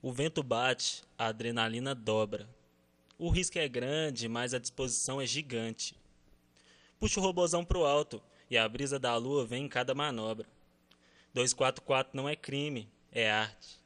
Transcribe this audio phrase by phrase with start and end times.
[0.00, 2.48] O vento bate, a adrenalina dobra.
[3.18, 5.96] O risco é grande, mas a disposição é gigante.
[7.00, 10.46] Puxa o robozão pro alto e a brisa da lua vem em cada manobra.
[11.34, 13.80] 244 não é crime, é arte.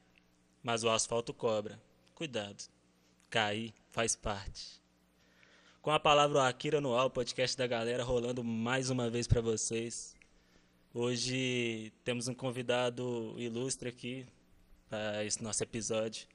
[0.61, 1.81] Mas o asfalto cobra.
[2.13, 2.63] Cuidado.
[3.31, 4.79] Cair faz parte.
[5.81, 9.41] Com a palavra Akira no ar, o podcast da galera rolando mais uma vez para
[9.41, 10.15] vocês.
[10.93, 14.27] Hoje temos um convidado ilustre aqui
[14.93, 16.27] para esse nosso episódio.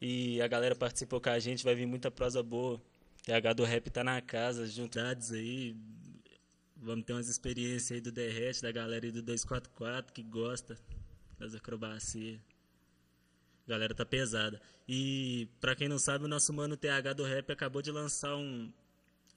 [0.00, 2.82] E a galera participou com a gente, vai vir muita prosa boa.
[3.22, 5.76] TH do Rap tá na casa, juntados aí.
[6.76, 10.76] Vamos ter umas experiências aí do Derrete, da galera aí do 244 que gosta
[11.38, 12.40] das acrobacias.
[13.64, 14.60] A galera tá pesada.
[14.88, 18.72] E pra quem não sabe, o nosso mano TH do Rap acabou de lançar um,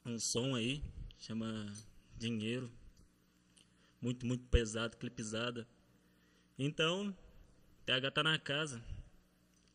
[0.04, 0.84] um som aí,
[1.20, 1.72] chama
[2.18, 2.72] Dinheiro
[4.02, 5.68] muito, muito pesado, clipizada.
[6.58, 7.16] Então,
[7.86, 8.84] TH tá na casa.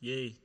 [0.01, 0.37] E aí?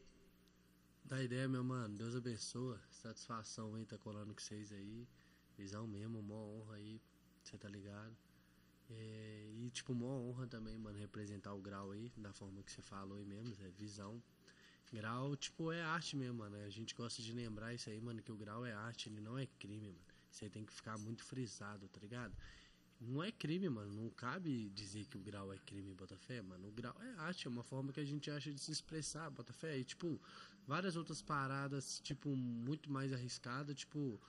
[1.06, 1.96] Dá ideia, meu mano.
[1.96, 2.82] Deus abençoa.
[2.90, 5.08] Satisfação aí tá colando com vocês aí.
[5.56, 7.00] Visão mesmo, uma honra aí.
[7.44, 8.18] Você tá ligado?
[8.90, 12.82] É, e tipo, uma honra também, mano, representar o grau aí, da forma que você
[12.82, 14.22] falou aí mesmo, é visão.
[14.92, 16.58] Grau, tipo, é arte mesmo, mano.
[16.58, 19.38] A gente gosta de lembrar isso aí, mano, que o grau é arte, ele não
[19.38, 20.02] é crime, mano.
[20.32, 22.36] Isso aí tem que ficar muito frisado, tá ligado?
[23.02, 23.92] Não é crime, mano.
[23.92, 26.68] Não cabe dizer que o grau é crime, Botafé, mano.
[26.68, 29.76] O grau é arte, é uma forma que a gente acha de se expressar, Botafé.
[29.80, 30.22] E, tipo,
[30.68, 34.22] várias outras paradas, tipo, muito mais arriscadas, tipo.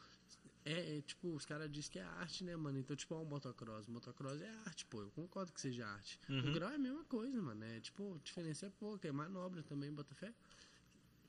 [0.65, 2.79] É, é, tipo, os caras dizem que é arte, né, mano?
[2.79, 3.87] Então, tipo, é um motocross.
[3.89, 5.03] Motocross é arte, pô.
[5.03, 6.19] Eu concordo que seja arte.
[6.29, 6.51] Uhum.
[6.51, 7.63] O grau é a mesma coisa, mano.
[7.65, 9.07] É, tipo, a diferença é pouca.
[9.07, 10.33] É manobra também, Botafé.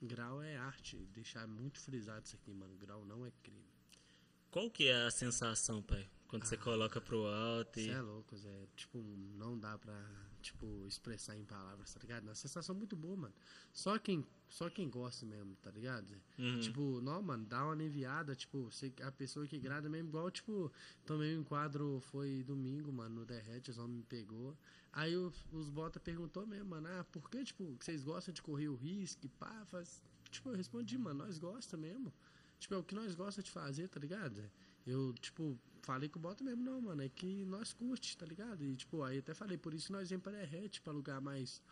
[0.00, 0.96] Grau é arte.
[1.12, 2.74] Deixar muito frisado isso aqui, mano.
[2.76, 3.73] Grau não é crime.
[4.54, 6.08] Qual que é a sensação, pai?
[6.28, 7.86] Quando ah, você coloca pro alto e.
[7.86, 8.68] Você é louco, Zé.
[8.76, 8.98] Tipo,
[9.36, 10.00] não dá pra,
[10.40, 12.22] tipo, expressar em palavras, tá ligado?
[12.22, 13.34] Uma sensação muito boa, mano.
[13.72, 16.20] Só quem, só quem gosta mesmo, tá ligado, Zé?
[16.38, 16.60] Uhum.
[16.60, 20.70] Tipo, não, mano, dá uma aliviada, tipo, você, a pessoa que grada mesmo, igual, tipo,
[21.04, 24.56] tomei um enquadro, foi domingo, mano, no Derrete, os homens me pegou.
[24.92, 28.68] Aí os, os bota perguntou mesmo, mano, ah, por que, tipo, vocês gostam de correr
[28.68, 29.28] o risco?
[29.30, 30.00] Pá, faz.
[30.30, 32.12] Tipo, eu respondi, mano, nós gosta mesmo.
[32.58, 34.42] Tipo, é o que nós gosta de fazer, tá ligado?
[34.86, 37.02] Eu, tipo, falei com o Bota mesmo, não, mano.
[37.02, 38.64] É que nós curte, tá ligado?
[38.64, 41.62] E, tipo, aí até falei, por isso nós vem pra derrete, pra lugar mais,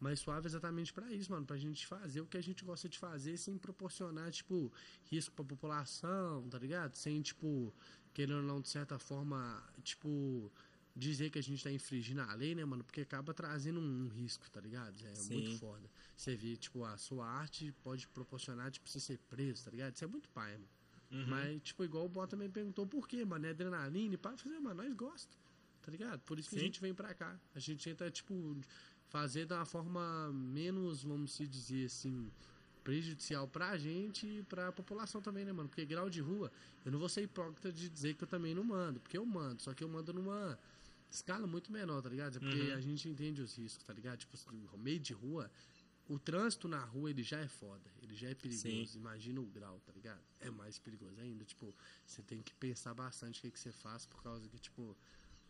[0.00, 1.46] mais suave exatamente para isso, mano.
[1.46, 4.72] Pra gente fazer o que a gente gosta de fazer sem proporcionar, tipo,
[5.04, 6.94] risco pra população, tá ligado?
[6.94, 7.72] Sem, tipo,
[8.14, 10.50] querendo ou não, de certa forma, tipo,
[10.96, 12.82] dizer que a gente tá infringindo a lei, né, mano?
[12.82, 14.96] Porque acaba trazendo um, um risco, tá ligado?
[15.04, 15.34] É Sim.
[15.34, 15.90] muito foda.
[16.16, 19.94] Você vê, tipo, a sua arte pode proporcionar, tipo, você ser preso, tá ligado?
[19.94, 20.68] Isso é muito pai, mano.
[21.10, 21.26] Uhum.
[21.28, 23.46] Mas, tipo, igual o Bota também perguntou por quê, mano.
[23.46, 24.36] É adrenalina e pá.
[24.36, 25.46] Fazer, mano, nós gostamos.
[25.82, 26.20] Tá ligado?
[26.20, 26.62] Por isso que Sim.
[26.62, 27.38] a gente vem pra cá.
[27.54, 28.56] A gente tenta, tipo,
[29.08, 32.28] fazer da forma menos, vamos se dizer assim,
[32.82, 35.68] prejudicial pra gente e pra população também, né, mano?
[35.68, 36.50] Porque grau de rua,
[36.84, 38.98] eu não vou ser hipócrita de dizer que eu também não mando.
[38.98, 40.58] Porque eu mando, só que eu mando numa
[41.10, 42.36] escala muito menor, tá ligado?
[42.36, 42.74] É porque uhum.
[42.74, 44.18] a gente entende os riscos, tá ligado?
[44.18, 44.36] Tipo,
[44.78, 45.50] meio de rua
[46.08, 48.92] o trânsito na rua ele já é foda, ele já é perigoso.
[48.92, 48.98] Sim.
[48.98, 50.20] Imagina o grau, tá ligado?
[50.40, 51.44] É mais perigoso ainda.
[51.44, 51.74] Tipo,
[52.06, 54.96] você tem que pensar bastante o que, que você faz por causa que, tipo,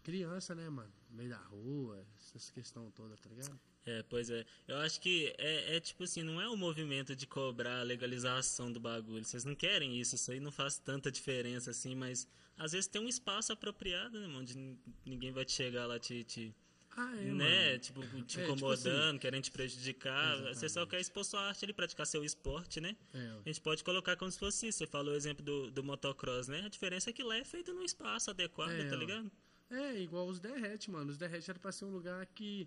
[0.03, 0.93] criança, né, mano?
[1.11, 3.59] No meio da rua, essa questão toda, tá ligado?
[3.87, 4.45] É, pois é.
[4.67, 8.71] Eu acho que é, é, tipo assim, não é o movimento de cobrar a legalização
[8.73, 9.25] do bagulho.
[9.25, 12.27] Vocês não querem isso, isso aí não faz tanta diferença assim, mas
[12.59, 14.41] às vezes tem um espaço apropriado, né, mano?
[14.41, 16.55] Onde ninguém vai te chegar lá te, te
[16.97, 17.67] ah, é, né?
[17.67, 17.79] Mano.
[17.79, 20.33] Tipo, te é, tipo incomodando, tipo assim, querendo te prejudicar.
[20.33, 20.59] Exatamente.
[20.59, 22.97] Você só quer expor sua arte ali, praticar seu esporte, né?
[23.13, 24.79] É, a gente pode colocar como se fosse isso.
[24.79, 26.63] Você falou o exemplo do, do motocross, né?
[26.65, 29.31] A diferença é que lá é feito num espaço adequado, é, tá ligado?
[29.71, 31.11] É, igual os derrete, mano.
[31.11, 32.67] Os derrete era pra ser um lugar que.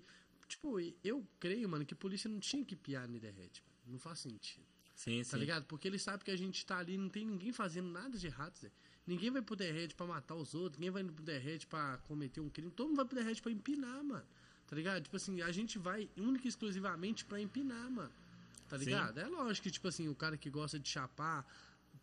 [0.49, 3.93] Tipo, eu creio, mano, que a polícia não tinha que piar no derrete, mano.
[3.93, 4.65] Não faz sentido.
[4.95, 5.37] Sim, tá sim.
[5.37, 5.65] ligado?
[5.65, 8.57] Porque ele sabe que a gente tá ali, não tem ninguém fazendo nada de errado,
[8.57, 8.71] Zé.
[9.07, 12.49] Ninguém vai pro derrete pra matar os outros, ninguém vai pro derrete pra cometer um
[12.49, 12.71] crime.
[12.71, 14.25] Todo mundo vai pro derrete pra empinar, mano.
[14.67, 15.03] Tá ligado?
[15.03, 18.11] Tipo assim, a gente vai única e exclusivamente pra empinar, mano.
[18.67, 19.19] Tá ligado?
[19.19, 19.25] Sim.
[19.25, 21.45] É lógico que, tipo assim, o cara que gosta de chapar,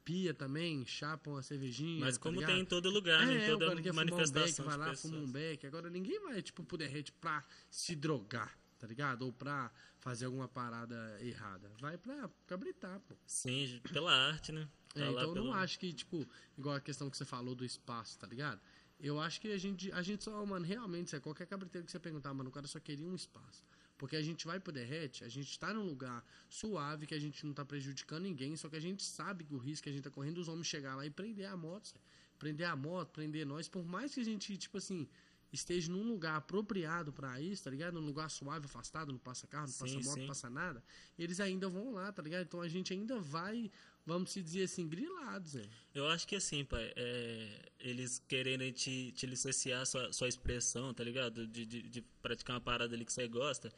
[0.07, 1.99] pia também, chapa uma cervejinha.
[2.01, 3.35] Mas tá como tem em todo lugar, né?
[3.35, 4.65] é, em toda o manifestação.
[4.65, 5.67] Um beck, vai lá, fuma um beck.
[5.67, 9.23] Agora ninguém vai, tipo, pro derrete pra se drogar, tá ligado?
[9.23, 11.73] Ou pra fazer alguma parada errada.
[11.81, 13.17] Vai pra cabritar, pô.
[13.27, 14.69] Sim, pela arte, né?
[14.95, 15.47] Tá é, então eu pelo...
[15.47, 16.25] não acho que, tipo,
[16.57, 18.61] igual a questão que você falou do espaço, tá ligado?
[19.01, 21.99] Eu acho que a gente, a gente só, mano, realmente, é qualquer cabreteiro que você
[21.99, 23.65] perguntar, mano, o cara só queria um espaço.
[23.99, 27.47] Porque a gente vai pro derrete, a gente tá num lugar suave, que a gente
[27.47, 30.05] não tá prejudicando ninguém, só que a gente sabe que o risco que a gente
[30.05, 31.95] tá correndo os homens chegar lá e prender a moto,
[32.39, 35.09] prender a moto, prender nós, por mais que a gente, tipo assim,
[35.53, 37.95] esteja num lugar apropriado para isso, tá ligado?
[37.95, 40.85] Num lugar suave, afastado, não passa carro, não Sim, passa moto, não passa nada,
[41.19, 42.45] eles ainda vão lá, tá ligado?
[42.45, 43.71] Então a gente ainda vai,
[44.07, 45.63] vamos se dizer assim, grilados, Zé.
[45.95, 51.03] Eu acho que assim, pai, é, eles quererem te, te licenciar sua, sua expressão, tá
[51.05, 51.47] ligado?
[51.47, 53.73] De, de, de praticar uma parada ali que você gosta.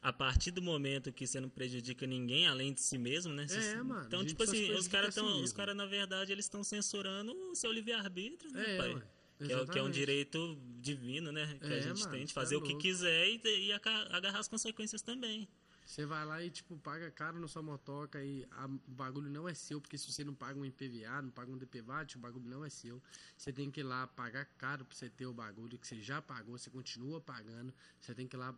[0.00, 3.46] A partir do momento que você não prejudica ninguém além de si mesmo, né?
[3.48, 5.42] É, mano, a Então, tipo assim, os caras a estão.
[5.42, 8.94] os caras, na verdade, eles estão censurando o seu livre-arbítrio, né, É, pai?
[8.94, 9.02] ué,
[9.46, 11.56] Que é, que é um direito divino, né?
[11.60, 13.72] Que a É, gente mano, tem de cê é fazer o que quiser e, e
[13.72, 15.48] agarrar as consequências também.
[15.84, 19.48] Você vai lá e, tipo, paga caro na sua motoca e a- o bagulho não
[19.48, 22.48] é seu, porque se você não paga um IPVA, não paga um DPVAT, o bagulho
[22.48, 23.02] não é seu.
[23.36, 26.22] Você tem que ir lá pagar caro pra você ter o bagulho que você já
[26.22, 27.74] pagou, você continua pagando.
[28.00, 28.56] Você tem que ir lá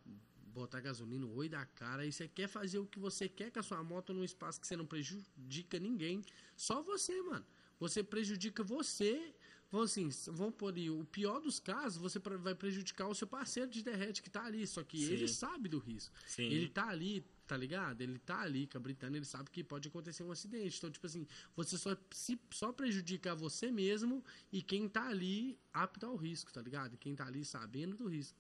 [0.55, 3.63] botar gasolina, oi da cara, e você quer fazer o que você quer com a
[3.63, 6.23] sua moto num espaço que você não prejudica ninguém.
[6.57, 7.45] Só você, mano.
[7.81, 9.35] Você prejudica você.
[9.75, 13.69] Vão assim, vão por aí, o pior dos casos, você vai prejudicar o seu parceiro
[13.69, 15.13] de derrete que tá ali, só que Sim.
[15.13, 16.15] ele sabe do risco.
[16.29, 16.45] Sim.
[16.45, 18.01] Ele tá ali, tá ligado?
[18.01, 20.79] Ele tá ali cabritando, ele sabe que pode acontecer um acidente.
[20.79, 21.27] Então, tipo assim,
[21.57, 26.63] você só, se, só prejudica você mesmo e quem tá ali apto ao risco, tá
[26.63, 26.97] ligado?
[26.97, 28.39] Quem tá ali sabendo do risco.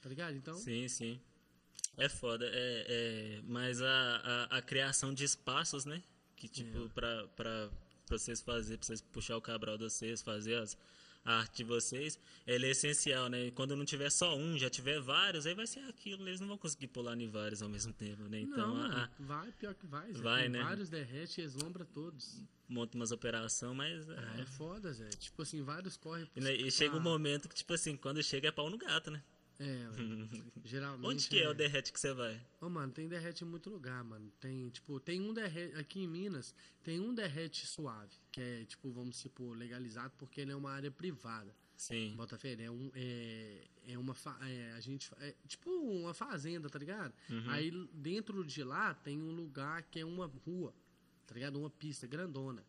[0.00, 0.34] Tá ligado?
[0.34, 1.20] Então, Sim, sim.
[1.96, 2.44] É foda.
[2.44, 3.86] É, é, mas a,
[4.50, 6.02] a, a criação de espaços, né?
[6.34, 7.70] Que tipo, pra, pra,
[8.12, 10.76] pra vocês fazer, pra vocês puxar o cabral de vocês, fazer as,
[11.24, 13.46] a arte de vocês, ele é essencial, né?
[13.46, 16.28] E Quando não tiver só um, já tiver vários, aí vai ser aquilo.
[16.28, 18.40] Eles não vão conseguir pular em vários ao mesmo tempo, né?
[18.40, 20.12] Então, não, a- vai, pior que vai.
[20.12, 20.20] Zé.
[20.20, 20.62] Vai, né?
[20.62, 22.42] vários derrete e eslombra todos.
[22.68, 24.08] monta umas operações, mas.
[24.08, 25.08] É, é, foda, Zé.
[25.10, 28.48] Tipo assim, vários correm E, né, e chega um momento que, tipo assim, quando chega
[28.48, 29.22] é pau no gato, né?
[29.62, 29.88] É,
[30.64, 31.06] geralmente.
[31.06, 32.40] Onde que é o derrete que você vai?
[32.60, 34.30] Ô, mano, tem derrete em muito lugar, mano.
[34.40, 38.90] Tem, tipo, tem um derrete, aqui em Minas, tem um derrete suave, que é, tipo,
[38.90, 41.54] vamos supor, legalizado porque ele é uma área privada.
[41.76, 42.14] Sim.
[42.16, 47.12] Botafé, é um, é, é uma, é, a gente, é tipo uma fazenda, tá ligado?
[47.48, 50.72] Aí dentro de lá tem um lugar que é uma rua,
[51.26, 51.58] tá ligado?
[51.58, 52.64] Uma pista grandona,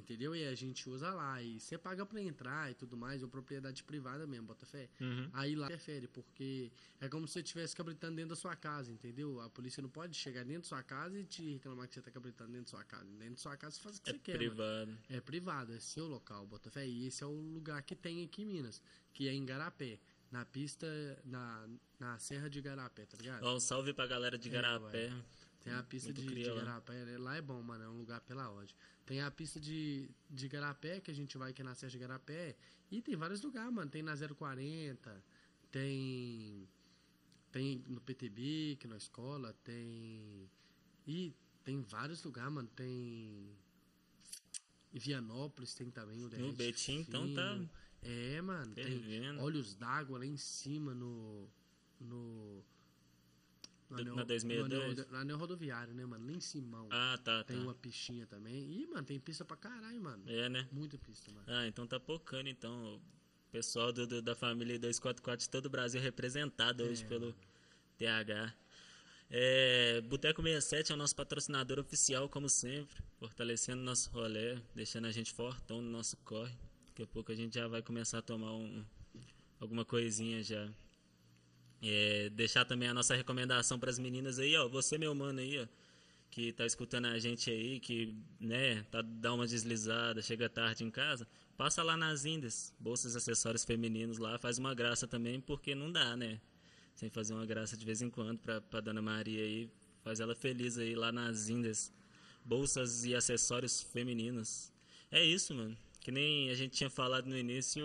[0.00, 0.34] entendeu?
[0.34, 3.30] E a gente usa lá, e você paga pra entrar e tudo mais, é uma
[3.30, 4.88] propriedade privada mesmo, Botafé.
[5.00, 5.30] Uhum.
[5.32, 9.40] Aí lá interfere, porque é como se você estivesse cabritando dentro da sua casa, entendeu?
[9.40, 12.10] A polícia não pode chegar dentro da sua casa e te reclamar que você tá
[12.10, 13.04] cabritando dentro da sua casa.
[13.04, 14.38] Dentro da sua casa você faz o que É você quer, mano.
[14.50, 14.98] privado.
[15.08, 16.86] É privado, é seu local, Botafé.
[16.86, 18.82] E esse é o lugar que tem aqui em Minas,
[19.12, 20.00] que é em Garapé.
[20.30, 20.86] Na pista,
[21.24, 21.68] na,
[21.98, 23.42] na Serra de Garapé, tá ligado?
[23.42, 25.12] Ó, um salve pra galera de É, Garapé.
[25.60, 26.54] Tem a pista muito de, de.
[26.54, 28.74] Garapé, lá é bom, mano, é um lugar pela ódio.
[29.10, 31.98] Tem a pista de, de Garapé, que a gente vai, que é na Serra de
[31.98, 32.54] Garapé.
[32.92, 33.90] E tem vários lugares, mano.
[33.90, 35.24] Tem na 040,
[35.68, 36.68] tem.
[37.50, 40.48] Tem no PTB, que é na escola, tem.
[41.08, 41.34] E
[41.64, 42.68] tem vários lugares, mano.
[42.68, 43.50] Tem.
[44.94, 47.34] Em Vianópolis tem também o derrete Betim, então, fino.
[47.34, 47.58] tá
[48.02, 48.72] É, mano.
[48.76, 51.48] Tem olhos d'água lá em cima no.
[51.98, 52.64] No.
[53.90, 54.68] Na 262?
[54.68, 56.26] no anel- no anel rodoviário, né, mano?
[56.26, 56.86] Lá em cima.
[56.90, 57.44] Ah, tá, tá.
[57.44, 58.54] Tem uma pistinha também.
[58.82, 60.22] Ih, mano, tem pista pra caralho, mano.
[60.26, 60.68] É, né?
[60.72, 61.44] Muita pista, mano.
[61.48, 62.96] Ah, então tá pocando, então.
[62.96, 67.34] O pessoal do, do- da família 244 de todo o Brasil representado hoje pelo
[67.98, 68.54] TH.
[69.28, 75.12] É, Boteco 67 é o nosso patrocinador oficial, como sempre, fortalecendo nosso rolê, deixando a
[75.12, 76.54] gente fortão no nosso corre.
[76.88, 78.84] Daqui a pouco a gente já vai começar a tomar um,
[79.60, 80.68] alguma coisinha já.
[81.82, 84.68] É, deixar também a nossa recomendação para as meninas aí, ó.
[84.68, 85.66] Você, meu mano aí, ó,
[86.30, 90.90] que tá escutando a gente aí, que, né, tá dá uma deslizada, chega tarde em
[90.90, 91.26] casa,
[91.56, 95.90] passa lá nas Indes, bolsas e acessórios femininos lá, faz uma graça também, porque não
[95.90, 96.40] dá, né?
[96.94, 99.70] Sem fazer uma graça de vez em quando pra, pra Dona Maria aí,
[100.02, 101.92] faz ela feliz aí lá nas Indes,
[102.44, 104.72] bolsas e acessórios femininos.
[105.10, 105.76] É isso, mano.
[106.00, 107.82] Que nem a gente tinha falado no início,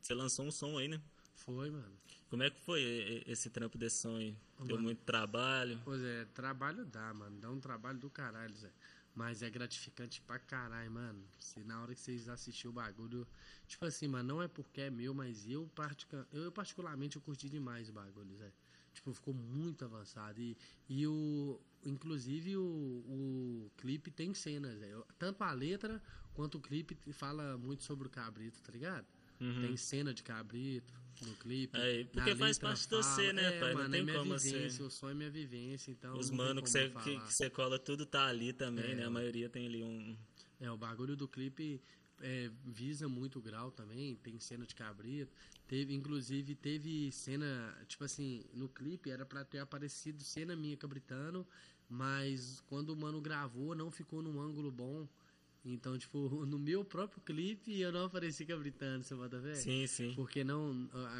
[0.00, 1.00] você lançou um som aí, né?
[1.34, 2.00] Foi, mano.
[2.30, 4.36] Como é que foi esse trampo desse som aí?
[4.60, 4.82] Deu mano.
[4.84, 5.80] muito trabalho?
[5.84, 7.40] Pois é, trabalho dá, mano.
[7.40, 8.70] Dá um trabalho do caralho, Zé.
[9.16, 11.24] Mas é gratificante pra caralho, mano.
[11.40, 13.26] Se na hora que vocês assistirem o bagulho.
[13.66, 17.48] Tipo assim, mano, não é porque é meu, mas eu, partica- eu particularmente eu curti
[17.48, 18.52] demais o bagulho, Zé.
[18.94, 20.40] Tipo, ficou muito avançado.
[20.40, 20.56] E,
[20.88, 21.60] e o.
[21.84, 24.88] Inclusive o, o clipe tem cenas, Zé.
[25.18, 26.00] Tanto a letra
[26.32, 29.06] quanto o clipe fala muito sobre o cabrito, tá ligado?
[29.62, 30.92] Tem cena de cabrito
[31.26, 31.76] no clipe.
[31.78, 33.72] Aí, porque faz parte de você, né, é, pai?
[33.74, 36.18] Não Mano, tem é minha como você- vivência, o sonho é minha vivência, então.
[36.18, 39.04] Os não mano que você eu que, você cola tudo tá ali também, É, né?
[39.04, 40.16] A maioria tem ali um.
[40.60, 41.80] É, o bagulho do clipe
[42.20, 45.32] é, visa muito o grau também, tem cena de cabrito.
[45.66, 51.46] Teve, inclusive, teve cena, tipo assim, no clipe era pra ter aparecido cena minha cabritando,
[51.88, 55.08] mas quando o mano gravou, não ficou num ângulo bom.
[55.64, 59.56] Então, tipo, no meu próprio clipe eu não apareci cabritando, você bota ver?
[59.56, 60.12] Sim, sim.
[60.14, 60.72] Porque não,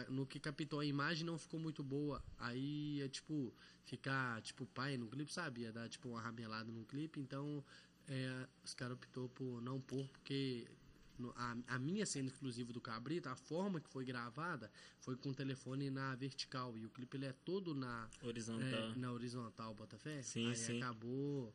[0.09, 2.23] no que captou a imagem não ficou muito boa.
[2.39, 3.53] Aí, é tipo,
[3.85, 5.63] ficar, tipo, pai no clipe, sabe?
[5.63, 7.21] Ia dar, tipo, uma ramelada no clipe.
[7.21, 7.65] Então,
[8.09, 10.67] é, os caras optou por não pôr, porque
[11.37, 15.35] a, a, minha cena exclusiva do Cabrito, a forma que foi gravada foi com o
[15.35, 16.77] telefone na vertical.
[16.79, 20.23] E o clipe ele é todo na horizontal, é, na horizontal Botafé.
[20.23, 20.79] Sim, Aí sim.
[20.79, 21.55] acabou.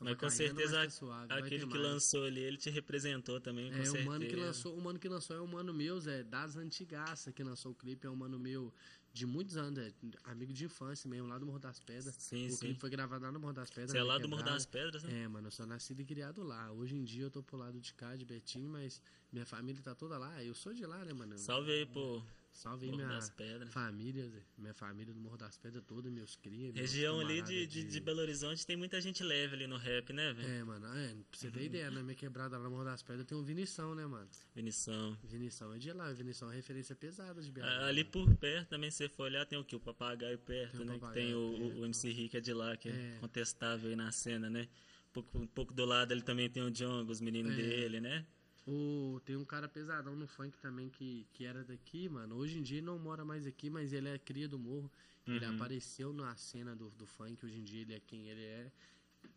[0.00, 0.82] Mas com certeza
[1.28, 4.02] aquele que lançou ali, ele te representou também, com é, certeza.
[4.02, 7.32] O mano que lançou, o mano que lançou é um mano meu, Zé, das antigaças
[7.32, 8.72] que lançou o clipe, é um mano meu
[9.16, 9.90] de muitos anos, é
[10.24, 12.14] amigo de infância mesmo, lá do Morro das Pedras.
[12.18, 12.58] Sim, o sim.
[12.58, 13.92] clipe foi gravado lá no Morro das Pedras.
[13.92, 15.22] Você é lá do Morro das Pedras, né?
[15.22, 16.70] É, mano, eu sou nascido e criado lá.
[16.72, 19.00] Hoje em dia eu tô pro lado de cá, de Betim, mas
[19.32, 20.44] minha família tá toda lá.
[20.44, 21.38] Eu sou de lá, né, mano?
[21.38, 22.22] Salve aí, pô.
[22.56, 23.70] Salve aí Morro minha das Pedras.
[23.70, 26.74] família, minha família do Morro das Pedras toda, meus crias.
[26.74, 30.32] Região ali de, de, de, Belo Horizonte tem muita gente leve ali no rap, né,
[30.32, 30.48] velho?
[30.48, 33.26] É, mano, é, pra você ter ideia, na minha quebrada lá no Morro das Pedras
[33.26, 34.26] tem um Vinição, né, mano?
[34.54, 35.16] Vinição.
[35.22, 37.60] Vinição é de lá, Vinição é referência pesada de BH.
[37.62, 39.76] Ah, ali por perto também, se você for olhar, tem o que?
[39.76, 40.94] O Papagaio perto, Tem né?
[40.94, 41.80] Papagaio que tem o, perto.
[41.80, 43.18] o MC Rick é de lá, que é, É.
[43.20, 44.66] contestável aí na cena, né?
[45.10, 47.56] Um pouco, um pouco do lado ele também tem o Djongo, os meninos É.
[47.56, 48.24] dele, né?
[48.66, 52.34] O, tem um cara pesadão no funk também que, que era daqui, mano.
[52.36, 54.90] Hoje em dia ele não mora mais aqui, mas ele é cria do morro.
[55.26, 55.54] Ele Uhum.
[55.54, 58.72] apareceu na cena do, do funk, hoje em dia ele é quem ele é.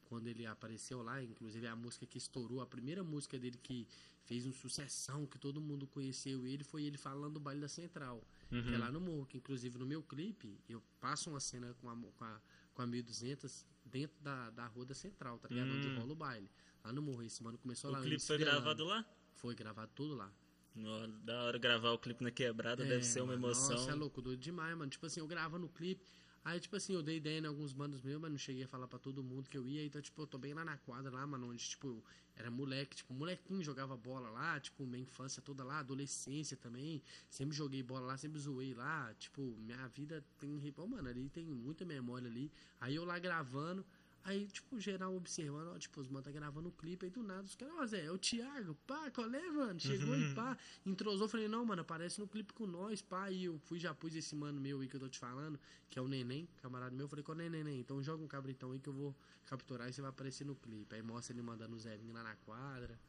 [0.06, 3.88] Quando ele apareceu lá, inclusive a música que estourou, a primeira música dele que
[4.26, 8.24] fez um sucessão, que todo mundo conheceu ele, foi ele falando do baile da Central.
[8.50, 8.80] Que é Uhum.
[8.80, 12.24] lá no morro, que inclusive no meu clipe, eu passo uma cena com a, com
[12.26, 12.42] a,
[12.74, 15.72] com a 1200 dentro da, da rua da Central, tá ligado?
[15.72, 15.96] Onde Hum.
[16.00, 16.50] rola o baile.
[16.84, 18.00] Lá no morro, esse mano começou lá.
[18.00, 19.06] O o clipe foi gravado lá?
[19.42, 20.32] Foi gravado tudo lá.
[20.76, 23.76] No, da hora gravar o clipe na quebrada, deve ser uma emoção.
[23.76, 24.90] Nossa, é louco, doido demais, mano.
[24.90, 26.06] Tipo assim, eu gravando o clipe.
[26.44, 28.88] Aí, tipo assim, eu dei ideia em alguns bandos meus, mas não cheguei a falar
[28.88, 29.84] pra todo mundo que eu ia.
[29.86, 32.04] Então, tipo, eu tô bem lá na quadra, lá, mano, onde, tipo, eu
[32.36, 37.02] era moleque, tipo, molequinho jogava bola lá, tipo, minha infância toda lá, adolescência também.
[37.30, 39.14] Sempre joguei bola lá, sempre zoei lá.
[39.20, 40.60] Tipo, minha vida tem.
[40.72, 42.52] Pô, mano, ali tem muita memória ali.
[42.80, 43.86] Aí eu lá gravando.
[44.24, 47.44] Aí, tipo, geral observando, ó, tipo, os mano tá gravando um clipe aí do nada.
[47.44, 49.80] Os caras, ó, Zé, é o Thiago, pá, qual é, mano?
[49.80, 51.28] Chegou e pá, entrosou.
[51.28, 53.32] Falei, não, mano, aparece no clipe com nós, pá.
[53.32, 55.60] E eu fui, já pus esse mano meu aí que eu tô te falando,
[55.90, 57.08] que é o Neném, camarada meu.
[57.08, 57.80] Falei, qual é Neném?
[57.80, 60.94] Então joga um cabritão aí que eu vou capturar e você vai aparecer no clipe.
[60.94, 63.00] Aí mostra ele mandando o Zezinho lá na quadra.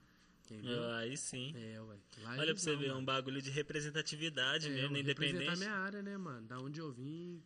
[0.45, 0.83] Entendeu?
[0.83, 1.53] Ah, aí sim.
[1.55, 1.97] É, ué.
[2.23, 5.59] Lá Olha pra você ver, é um bagulho de representatividade É, mesmo, eu representar independente.
[5.59, 6.47] minha área, né, mano?
[6.47, 7.41] Da onde eu vim.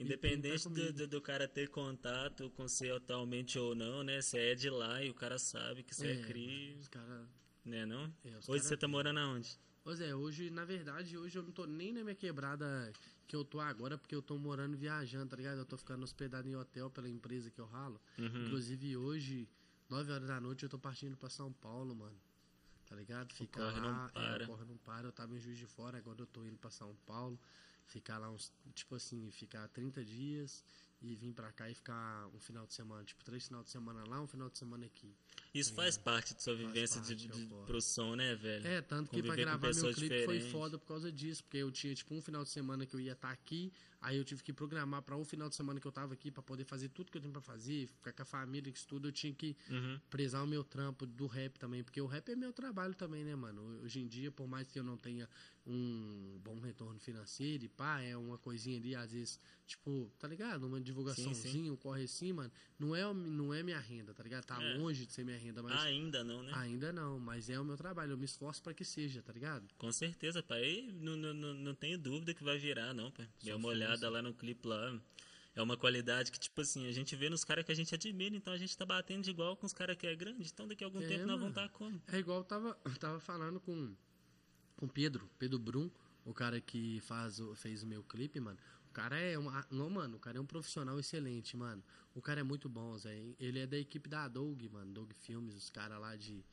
[0.00, 4.20] E Independente tá do, do, do cara ter contato com você atualmente ou não, né?
[4.20, 7.26] Você é de lá e o cara sabe que você é, É, cri, Os caras.
[7.64, 8.04] né não?
[8.24, 9.58] É, Hoje cara você tá morando aonde?
[9.84, 12.92] Ô Zé, hoje, na verdade, hoje eu não tô nem na minha quebrada
[13.26, 15.58] que eu tô agora, porque eu tô morando viajando, tá ligado?
[15.58, 18.00] Eu tô ficando hospedado em hotel pela empresa que eu ralo.
[18.18, 18.46] Uhum.
[18.46, 19.48] Inclusive hoje,
[19.88, 22.16] 9 horas da noite, eu tô partindo pra São Paulo, mano.
[22.86, 23.32] Tá ligado?
[23.32, 24.42] Ficar corre não lá, para.
[24.42, 25.06] É, o corre não para.
[25.08, 27.38] Eu tava em Juiz de Fora, agora eu tô indo pra São Paulo.
[27.86, 30.64] Ficar lá uns, tipo assim, ficar 30 dias
[31.02, 33.04] e vir pra cá e ficar um final de semana.
[33.04, 35.14] Tipo, três final de semana lá, um final de semana aqui.
[35.52, 37.66] Isso faz parte da sua vivência de, parte, de, eu gosto.
[37.66, 38.66] pro som, né, velho?
[38.66, 40.52] É, tanto que pra Conviver gravar meu clipe foi diferentes.
[40.52, 43.12] foda por causa disso, porque eu tinha tipo um final de semana que eu ia
[43.12, 46.14] estar aqui, aí eu tive que programar pra um final de semana que eu tava
[46.14, 48.86] aqui pra poder fazer tudo que eu tenho pra fazer, ficar com a família, isso
[48.86, 49.98] tudo, eu tinha que Uhum.
[50.08, 53.34] prezar o meu trampo do rap também, porque o rap é meu trabalho também, né,
[53.34, 53.80] mano?
[53.82, 55.28] Hoje em dia, por mais que eu não tenha
[55.66, 60.64] um bom retorno financeiro e pá, é uma coisinha ali, às vezes, tipo, tá ligado?
[60.66, 64.44] Uma divulgaçãozinha, um corre assim, mano, não é, não é minha renda, tá ligado?
[64.44, 64.76] Tá É.
[64.78, 66.52] longe de ser minha renda, mas Ainda não, né?
[66.54, 69.66] ainda não, mas é o meu trabalho, eu me esforço pra que seja, tá ligado?
[69.78, 70.88] Com certeza, pai.
[71.00, 73.28] Não, não, não, não tenho dúvida que vai virar, não, pai.
[73.38, 75.00] Só uma olhada lá no clipe lá.
[75.54, 78.36] É uma qualidade que, tipo assim, a gente vê nos caras que a gente admira,
[78.36, 80.84] então a gente tá batendo de igual com os caras que é grande, então daqui
[80.84, 81.66] a algum É, tempo nós vamos mano.
[81.66, 82.00] estar como?
[82.06, 83.92] É igual eu tava, eu tava falando com
[84.76, 85.90] com o Pedro, Pedro Brum,
[86.24, 88.58] o cara que faz fez o meu clipe, mano.
[88.88, 91.82] O cara é uma, não, mano, o cara é um profissional excelente, mano.
[92.14, 93.16] O cara é muito bom, Zé.
[93.38, 96.44] Ele é da equipe da Doug, mano, Doug Filmes, os caras lá de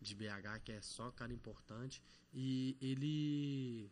[0.00, 2.02] de BH, que é só cara importante.
[2.32, 3.90] E ele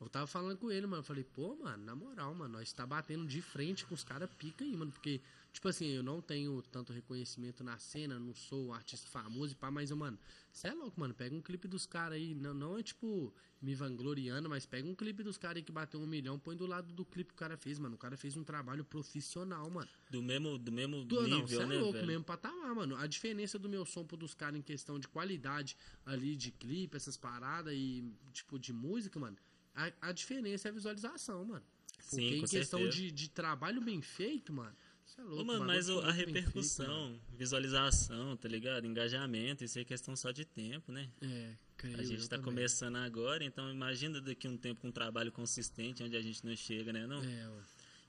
[0.00, 1.00] eu tava falando com ele, mano.
[1.00, 4.28] Eu falei, pô, mano, na moral, mano, nós tá batendo de frente com os caras
[4.36, 4.90] pica aí, mano.
[4.90, 5.20] Porque,
[5.52, 9.54] tipo assim, eu não tenho tanto reconhecimento na cena, não sou um artista famoso e
[9.54, 10.18] pá, mas, mano,
[10.50, 11.14] você é louco, mano.
[11.14, 14.94] Pega um clipe dos caras aí, não, não é tipo me vangloriando, mas pega um
[14.94, 17.38] clipe dos caras aí que bateu um milhão, põe do lado do clipe que o
[17.38, 17.94] cara fez, mano.
[17.94, 19.88] O cara fez um trabalho profissional, mano.
[20.10, 22.06] Do mesmo, do mesmo não, nível, cê é né, louco velho?
[22.06, 22.96] mesmo patamar, mano.
[22.96, 26.96] A diferença do meu som pro dos caras em questão de qualidade ali de clipe,
[26.96, 29.36] essas paradas e tipo de música, mano.
[29.74, 31.64] A, a diferença é a visualização, mano.
[32.10, 34.74] Porque Sim, em questão de, de trabalho bem feito, mano,
[35.14, 38.86] Você é louco, Ô, mano, mas o- a repercussão, visualização, tá ligado?
[38.86, 41.08] Engajamento, isso é questão só de tempo, né?
[41.20, 42.44] É, creio A gente tá também.
[42.54, 46.56] começando agora, então imagina daqui um tempo com um trabalho consistente, onde a gente não
[46.56, 47.06] chega, né?
[47.06, 47.22] Não?
[47.22, 47.62] É, ué.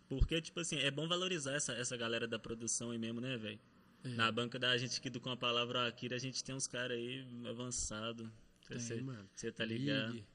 [0.07, 3.60] Porque, tipo assim, é bom valorizar essa, essa galera da produção aí mesmo, né, velho?
[4.05, 4.10] É.
[4.10, 6.98] Na banca da gente aqui do Com a Palavra Akira, a gente tem uns caras
[6.98, 8.29] aí avançados.
[8.67, 8.79] Tem,
[9.36, 10.13] Você tá ligado?
[10.13, 10.25] Big,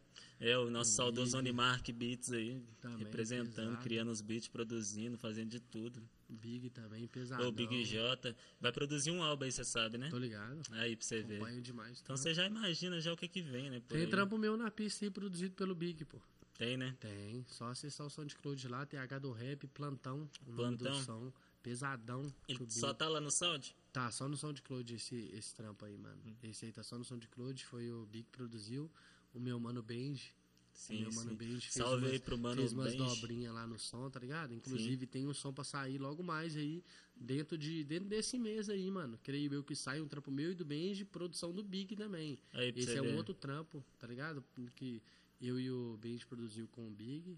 [0.40, 0.96] É, o nosso Big.
[0.96, 3.82] saudoso Onimark Beats aí, Também, representando, pesado.
[3.82, 6.00] criando os beats, produzindo, fazendo de tudo.
[6.28, 7.49] Big também, pesadão.
[7.49, 10.08] O Big J vai produzir um álbum aí, você sabe, né?
[10.11, 10.61] Tô ligado.
[10.73, 11.37] Aí pra você ver.
[11.37, 12.00] Acompanho demais.
[12.00, 12.23] Então tá?
[12.23, 13.82] você já imagina já o que que vem, né?
[13.88, 14.06] Tem aí.
[14.06, 16.20] trampo meu na pista aí, produzido pelo Big, pô.
[16.58, 16.97] Tem, né?
[16.99, 17.44] Tem.
[17.47, 20.90] Só acessar o SoundCloud lá, TH do Rap, Plantão, o Plantão?
[20.90, 21.32] nome do som.
[21.62, 22.32] Pesadão.
[22.49, 23.76] Ele só tá lá no sound?
[23.92, 26.20] Tá, só no SoundCloud esse, esse trampo aí, mano.
[26.25, 26.35] Hum.
[26.42, 28.90] Esse aí tá só no SoundCloud, foi o Big que produziu.
[29.35, 30.35] O meu mano Benji.
[30.78, 31.37] Sim, meu mano sim.
[31.37, 34.54] Benji fez Salve umas, aí pro mano fez umas dobrinhas lá no som, tá ligado?
[34.54, 36.85] Inclusive tem um som pra sair logo mais aí,
[37.16, 39.18] dentro, de, dentro desse mês aí, mano.
[39.25, 42.38] Creio eu que sai um trampo meu e do Benji, produção do Big também.
[42.52, 43.12] Aí Esse é ver.
[43.12, 44.42] um outro trampo, tá ligado?
[44.76, 45.02] Que
[45.40, 47.37] eu e o Benji produziu com o Big.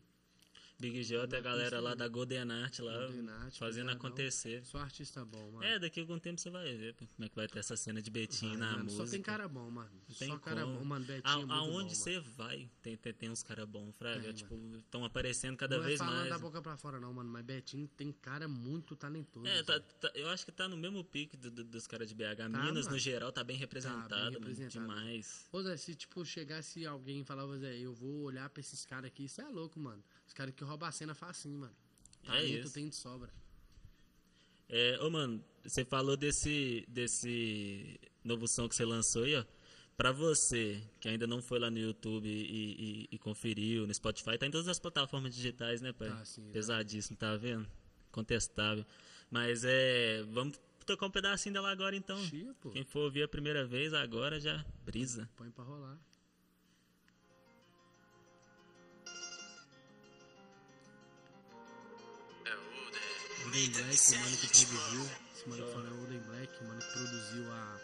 [0.80, 4.08] Big J, a galera lá da Golden Art lá, Golden Art, fazendo pesadão.
[4.08, 4.64] acontecer.
[4.64, 5.62] Sou artista bom, mano.
[5.64, 8.00] É, daqui a algum tempo você vai ver como é que vai ter essa cena
[8.00, 9.04] de Betinho Vai, na mano, música.
[9.04, 9.90] Só tem cara bom, mano.
[10.08, 10.78] Não tem só cara como.
[10.78, 11.04] bom, mano.
[11.04, 11.90] Betinho A- é muito aonde bom, mano.
[11.90, 14.22] você vai, tem, tem, tem uns caras bons, Fraga.
[14.22, 16.28] Tem, tipo, estão aparecendo cada não vez é mais.
[16.30, 17.30] da boca pra fora, não, mano.
[17.30, 19.46] Mas Betinho tem cara muito talentoso.
[19.46, 22.14] É, tá- tá- eu acho que tá no mesmo pique do- do- dos caras de
[22.14, 22.36] BH.
[22.36, 22.98] Tá, Minas, no mano.
[22.98, 24.86] geral, tá bem representado, mano, representado.
[24.86, 25.46] demais.
[25.52, 29.06] Ô, Zé, se tipo chegasse alguém e falava, Zé, eu vou olhar pra esses caras
[29.08, 30.02] aqui, isso é louco, mano.
[30.26, 31.74] Os caras que roubam a cena facinho, mano.
[32.24, 32.74] É Talento isso.
[32.74, 33.30] tem de sobra.
[34.68, 39.44] É, ô, mano, você falou desse, desse novo som que você lançou aí, ó.
[39.96, 44.38] Pra você, que ainda não foi lá no YouTube e, e- e conferiu, no Spotify,
[44.38, 46.08] tá em todas as plataformas digitais, né, pai?
[46.08, 46.52] Tá, sim, tá.
[46.52, 47.66] Pesadíssimo, tá vendo?
[48.10, 48.86] Contestável.
[49.30, 50.22] Mas é.
[50.30, 52.18] Vamos tocar um pedacinho dela agora então.
[52.62, 52.70] Pô.
[52.70, 55.28] Quem for ouvir a primeira vez, agora já brisa.
[55.36, 55.98] Põe pra rolar.
[63.50, 65.10] Oden Black, o mano que produziu.
[65.34, 67.80] Esse mano que fala é o Oden Black, o mano que produziu a,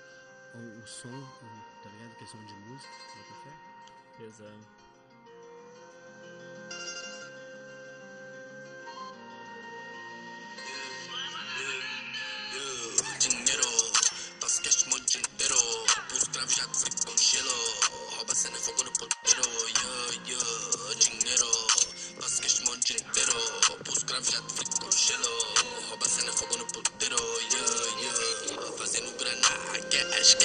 [0.55, 2.17] o, o som, o- tá ligado?
[2.19, 3.53] Questão de música, bota fé.
[4.19, 4.67] Pesado.
[21.07, 21.63] dinheiro
[22.21, 23.27] Passo cash monte inteiro
[23.85, 25.56] Por escravo já frito com gelo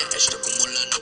[0.09, 1.01] Cash, tô acumulando.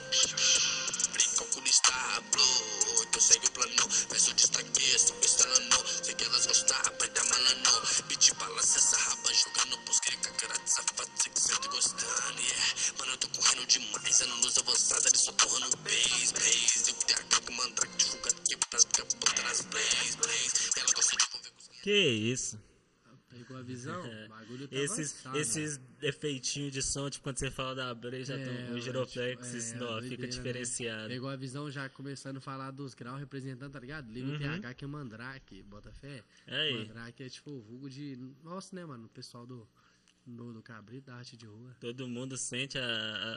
[1.36, 1.92] Calculista,
[2.32, 3.88] blow Eu segue o plano.
[4.08, 9.78] Peço destaque, estou instalando Sei que elas gostam, aperta malano Beat balança essa raba Jogando
[9.84, 12.74] pros a cara de safado Sei que cê tá gostando, yeah.
[12.98, 16.90] Mano, eu tô correndo demais Eu não luz avançada, eles só torram no base, base.
[16.90, 20.50] Eu tenho a que mandrake divulgando que pra ficar botando as blaze, blaze.
[20.76, 22.69] Ela gosta de envolver com os Que isso?
[23.44, 24.00] Pegou a visão?
[24.26, 24.80] O bagulho tá É.
[24.80, 28.70] Esses, avançado, esses efeitinhos de som, tipo quando você fala da Bray, já É, ué,
[28.72, 30.28] o giroflex, tipo, é, não, doideira, fica né?
[30.28, 31.08] diferenciado.
[31.08, 34.10] Pegou a visão já começando a falar dos graus representando, tá ligado?
[34.10, 36.22] Liga o TH que é Mandrake, bota fé.
[36.48, 36.54] Uhum.
[36.54, 36.78] Aí.
[36.86, 38.18] Mandrake é tipo o vulgo de.
[38.42, 39.06] Nossa, né, mano?
[39.06, 39.66] O pessoal do.
[40.26, 41.74] Do, do Cabrito, da arte de rua.
[41.80, 42.84] Todo mundo sente a,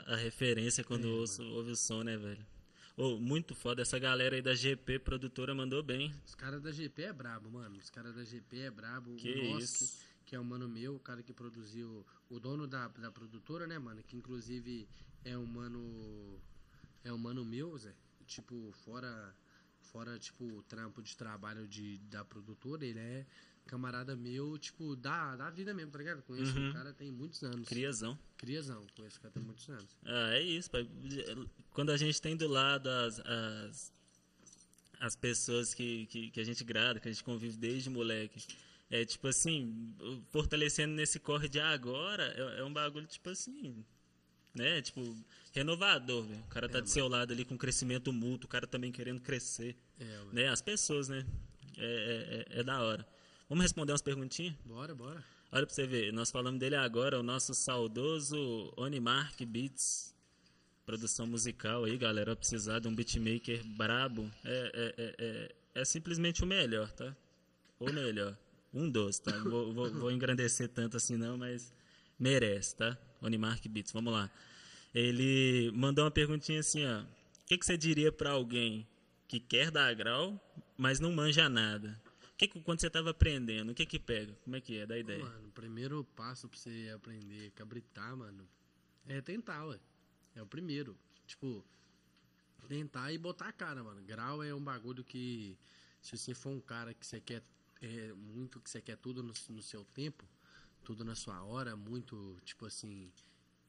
[0.06, 2.46] a, a referência quando É, ouça- ouve o som, né, velho?
[2.96, 6.14] Ô, muito foda, essa galera aí da GP produtora mandou bem.
[6.24, 7.76] Os caras da GP é brabo, mano.
[7.76, 9.16] Os caras da GP é brabo.
[9.16, 10.06] Que o Nosk, isso.
[10.24, 12.06] que é o mano meu, o cara que produziu.
[12.30, 14.00] O dono da, da produtora, né, mano?
[14.04, 14.88] Que inclusive
[15.24, 16.40] é um mano.
[17.02, 17.92] É um mano meu, Zé.
[18.26, 19.34] Tipo, fora.
[19.80, 23.26] Fora, tipo, o trampo de trabalho de, da produtora, ele é
[23.66, 26.22] camarada meu, tipo, da, da vida mesmo, tá ligado?
[26.22, 26.70] Conheço Uhum.
[26.70, 27.68] o cara tem muitos anos.
[27.68, 28.18] Criazão.
[28.36, 29.88] Criazão, conheço o cara tem muitos anos.
[30.04, 30.88] Ah, é isso, pai.
[31.72, 33.92] Quando a gente tem do lado as, as,
[35.00, 38.42] as pessoas que, que, que a gente grada, que a gente convive desde moleque,
[38.90, 39.94] é tipo assim,
[40.30, 43.84] fortalecendo nesse corre de agora, é, é um bagulho tipo assim,
[44.54, 44.82] né?
[44.82, 45.16] Tipo,
[45.52, 46.24] renovador.
[46.30, 49.74] O cara tá do seu lado ali com crescimento mútuo, o cara também querendo crescer,
[49.98, 50.48] É, né?
[50.48, 51.26] As pessoas, né?
[51.76, 53.04] É, é, é- é da hora.
[53.54, 54.52] Vamos responder umas perguntinhas?
[54.64, 55.24] Bora, bora.
[55.52, 60.12] Olha pra você ver, nós falamos dele agora, o nosso saudoso Onimark Beats.
[60.84, 62.34] Produção musical aí, galera.
[62.34, 64.28] Precisar de um beatmaker brabo.
[64.44, 67.14] É, é, é, é, é simplesmente o melhor, tá?
[67.78, 68.36] O melhor.
[68.72, 69.30] Um dos, tá?
[69.30, 71.72] Não Vou, vou, vou engrandecer tanto assim não, mas
[72.18, 72.98] merece, tá?
[73.22, 74.28] Onimark Beats, vamos lá.
[74.92, 77.02] Ele mandou uma perguntinha assim, ó.
[77.02, 77.06] O
[77.46, 78.84] que, que você diria pra alguém
[79.28, 80.40] que quer dar grau,
[80.76, 82.02] mas não manja nada?
[82.36, 84.34] Que, que- quando você tava aprendendo, o que que pega?
[84.44, 84.86] Como é que é?
[84.86, 85.24] Dá ideia.
[85.24, 88.48] Mano, o primeiro passo pra você aprender a cabritar, mano,
[89.06, 89.78] é tentar, ué.
[90.34, 90.96] É o primeiro.
[91.26, 91.64] Tipo,
[92.68, 94.02] tentar e botar a cara, mano.
[94.02, 95.56] Grau é um bagulho que,
[96.00, 97.42] se você for um cara que você quer
[97.80, 100.24] é, muito, que você quer tudo no, no seu tempo,
[100.82, 103.10] tudo na sua hora, muito, tipo assim,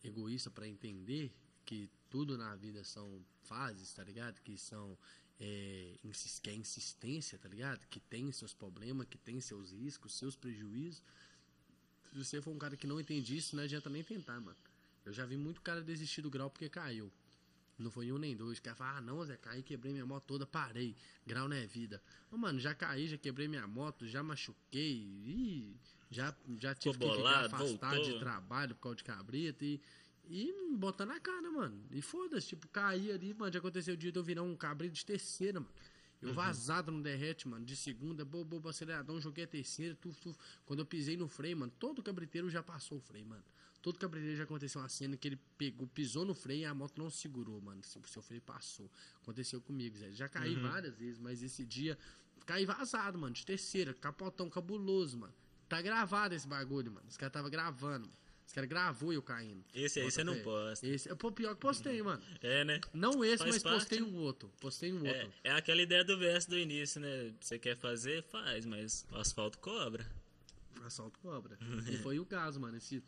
[0.04, 1.32] egoísta pra entender
[1.66, 4.40] que tudo na vida são fases, tá ligado?
[4.42, 4.98] Que são.
[5.40, 5.96] É,
[6.42, 7.86] que é insistência, tá ligado?
[7.88, 11.04] Que tem seus problemas, que tem seus riscos, seus prejuízos.
[12.12, 14.58] Se você for um cara que não entende isso, não adianta nem tentar, mano.
[15.06, 17.12] Eu já vi muito cara desistir do grau porque caiu.
[17.78, 18.58] Não foi um nem dois.
[18.58, 20.96] O cara fala, ah, não, Zé, caí, quebrei minha moto toda, parei.
[21.28, 22.02] Grau não é vida.
[22.32, 24.94] Ô, mano, já caí, já quebrei minha moto, já machuquei.
[24.94, 25.76] Ih,
[26.10, 28.14] já, já tive Ficou que bolado, ficar afastado voltou.
[28.14, 29.82] de trabalho por causa de cabrita e.
[30.30, 31.84] E botando na cara, mano.
[31.92, 33.52] E foda-se, tipo, caí ali, mano.
[33.52, 35.74] Já aconteceu o dia de eu virar um cabrito de terceira, mano.
[36.22, 40.38] Eu vazado no derrete, mano, de segunda, bobo, bobo, aceleradão, joguei a terceira, tuf, tuf.
[40.66, 43.44] Quando eu pisei no freio, mano, todo cabriteiro já passou o freio, mano.
[43.82, 46.98] Todo cabriteiro já aconteceu uma cena que ele pegou, pisou no freio e a moto
[46.98, 47.82] não segurou, mano.
[47.82, 48.90] O seu freio passou.
[49.22, 50.12] Aconteceu comigo, Zé.
[50.12, 51.96] Já caí várias vezes, mas esse dia
[52.48, 55.34] caí vazado, mano, de terceira, capotão cabuloso, mano.
[55.70, 57.06] Tá gravado esse bagulho, mano.
[57.08, 58.25] Os caras tava gravando, mano.
[58.46, 59.64] Os caras gravou eu caindo.
[59.74, 60.86] Esse aí você não posta.
[60.88, 62.22] Esse, pô, pior que postei, mano.
[62.42, 62.80] É, né?
[62.94, 64.52] Não esse, Faz mas parte, postei um outro.
[64.62, 65.34] Postei um É, outro.
[65.44, 67.34] é aquela ideia do verso do início, né?
[67.42, 70.06] Você quer fazer, faz, mas o asfalto cobra.
[70.84, 71.58] Assalto cobra.
[71.92, 72.78] e foi o caso, mano.
[72.78, 73.04] Esse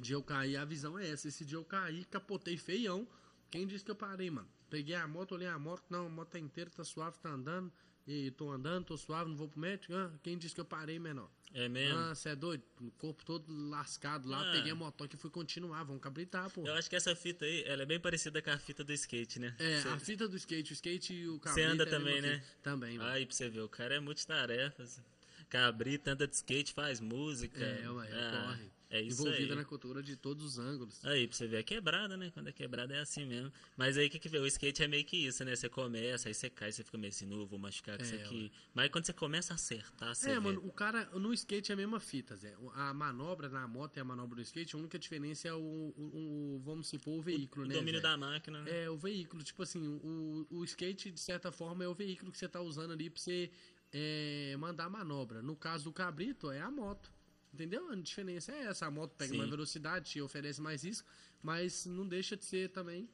[0.00, 1.26] dia eu caí, a visão é essa.
[1.26, 3.06] Esse dia eu caí, capotei feião.
[3.50, 4.48] Quem disse que eu parei, mano?
[4.70, 7.72] Peguei a moto, olhei a moto, não, a moto tá inteira, tá suave, tá andando.
[8.06, 9.92] E tô andando, tô suave, não vou pro médico.
[9.94, 11.30] Ah, quem disse que eu parei, menor?
[11.54, 11.98] É mesmo?
[11.98, 12.62] Ah, você é doido?
[12.80, 14.52] O corpo todo lascado lá, Ah.
[14.52, 15.82] peguei a motoca e fui continuar.
[15.84, 16.66] Vamos cabritar, pô.
[16.66, 19.38] Eu acho que essa fita aí, ela é bem parecida com a fita do skate,
[19.40, 19.54] né?
[19.58, 21.68] É, Cê- a fita do skate, o skate e o Você cabrito.
[21.70, 22.44] anda é também, né?
[22.62, 22.98] Também.
[23.00, 25.00] Aí pra você ver, o cara é multitarefas.
[25.48, 27.64] Cabrita, anda de skate, faz música.
[27.64, 28.70] É, ué, Ah, corre.
[28.90, 29.58] É isso Envolvida aí.
[29.58, 31.04] na cultura de todos os ângulos.
[31.04, 32.30] Aí, pra você ver, é quebrada, né?
[32.32, 33.52] Quando é quebrada é assim mesmo.
[33.76, 34.38] Mas aí, o que que vê?
[34.38, 35.54] O skate é meio que isso, né?
[35.54, 38.22] Você começa, aí você cai, você fica meio assim, não, vou machucar com isso É,
[38.24, 38.50] aqui.
[38.72, 40.40] Mas quando você começa a acertar, você É, vê.
[40.40, 42.56] mano, o cara no skate é a mesma fita, Zé.
[42.74, 46.56] A manobra na moto e a manobra do skate, a única diferença é o, o-
[46.56, 47.74] o- vamos supor, o veículo, o né?
[47.74, 48.02] domínio Zé?
[48.08, 48.84] da máquina, né?
[48.84, 52.38] É, o veículo, tipo assim, o, o skate, de certa forma, é o veículo que
[52.38, 53.50] você tá usando ali pra você
[53.92, 55.42] é, mandar a manobra.
[55.42, 57.12] No caso do cabrito, é a moto.
[57.52, 57.90] Entendeu?
[57.90, 58.86] A diferença é essa.
[58.86, 59.38] A moto pega Sim.
[59.38, 61.08] mais velocidade, te oferece mais risco,
[61.42, 63.08] mas não deixa de ser também.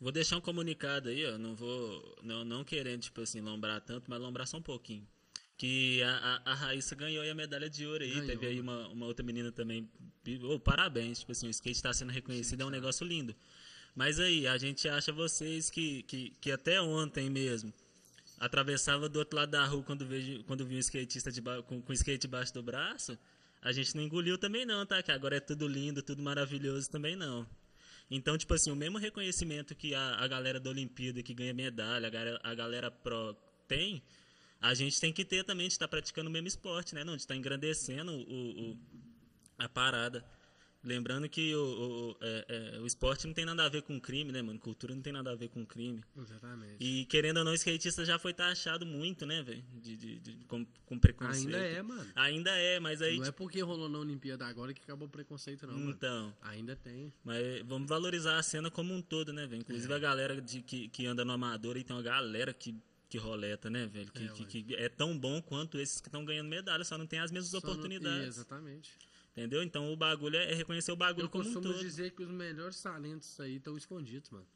[0.00, 1.38] Vou deixar um comunicado aí, ó.
[1.38, 2.18] Não vou.
[2.22, 5.06] Não, não querendo, tipo assim, lombrar tanto, mas lombrar só um pouquinho.
[5.56, 8.10] Que a, a, a Raíssa ganhou aí a medalha de ouro aí.
[8.10, 9.88] Ganhou, Teve aí uma, uma outra menina também.
[10.42, 11.20] Ô, parabéns.
[11.20, 13.34] Tipo assim, o skate tá sendo reconhecido, é um negócio lindo.
[13.94, 17.72] Mas aí, a gente acha vocês que, que, que até ontem mesmo
[18.44, 21.92] atravessava do outro lado da rua quando vejo quando vi um skatista de com, com
[21.92, 23.18] skate debaixo do braço,
[23.62, 25.02] a gente não engoliu também não, tá?
[25.02, 27.46] Que agora é tudo lindo, tudo maravilhoso também não.
[28.10, 32.06] Então, tipo assim, o mesmo reconhecimento que a, a galera da Olimpíada que ganha medalha,
[32.06, 33.34] a galera, a galera pro
[33.66, 34.02] tem,
[34.60, 37.02] a gente tem que ter também de estar praticando o mesmo esporte, né?
[37.02, 38.78] Não, de estar engrandecendo o, o-
[39.58, 40.24] a parada.
[40.84, 44.30] Lembrando que o, o, é, é, o esporte não tem nada a ver com crime,
[44.30, 44.58] né, mano?
[44.58, 46.02] Cultura não tem nada a ver com crime.
[46.16, 46.76] Exatamente.
[46.78, 49.64] E querendo ou não, o skatista já foi taxado muito, né, velho?
[49.80, 51.46] De, de, de- com, com preconceito.
[51.54, 52.12] Ainda é, mano.
[52.14, 53.18] Ainda é, mas aí.
[53.18, 55.90] Não é porque rolou na Olimpíada agora que acabou o preconceito, não, mano.
[55.90, 56.36] então.
[56.42, 57.12] Ainda tem.
[57.24, 59.60] Mas vamos valorizar a cena como um todo, né, velho?
[59.62, 59.96] Inclusive É.
[59.96, 62.74] a galera de, que, que anda no amador, e tem uma galera que,
[63.08, 64.12] que roleta, né, velho?
[64.12, 67.06] Que É, que, que é tão bom quanto esses que estão ganhando medalha, só não
[67.06, 68.28] tem as mesmas Só não- oportunidades.
[68.36, 68.90] Exatamente.
[69.36, 69.62] Entendeu?
[69.64, 71.82] Então o bagulho é é reconhecer o bagulho Eu como um costumo todo.
[71.82, 74.46] dizer que os melhores talentos aí estão escondidos, mano.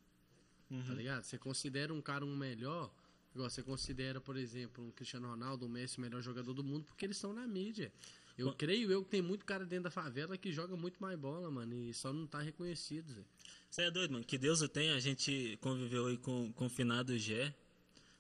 [0.71, 0.83] Uhum.
[0.87, 1.25] Tá ligado?
[1.25, 2.93] Você considera um cara um melhor,
[3.35, 6.85] igual você considera, por exemplo, um Cristiano Ronaldo, um Messi, o melhor jogador do mundo,
[6.85, 7.93] porque eles estão na mídia.
[8.37, 11.51] Eu creio eu que tem muito cara dentro da favela que joga muito mais bola,
[11.51, 13.23] mano, e só não tá reconhecido, Zé.
[13.69, 14.25] Você é doido, mano.
[14.25, 14.95] Que Deus o tenha.
[14.95, 17.53] A gente conviveu aí com, com o finado Gé,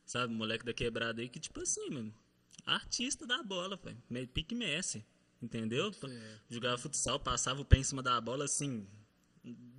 [0.04, 0.34] sabe?
[0.34, 2.12] Moleque da quebrada aí, que tipo assim, mano.
[2.66, 3.96] Artista da bola, velho.
[4.10, 5.06] Me- Pique Messi.
[5.40, 5.92] Entendeu?
[5.92, 6.38] fé.
[6.50, 8.86] Jogava futsal, passava o pé em cima da bola, assim.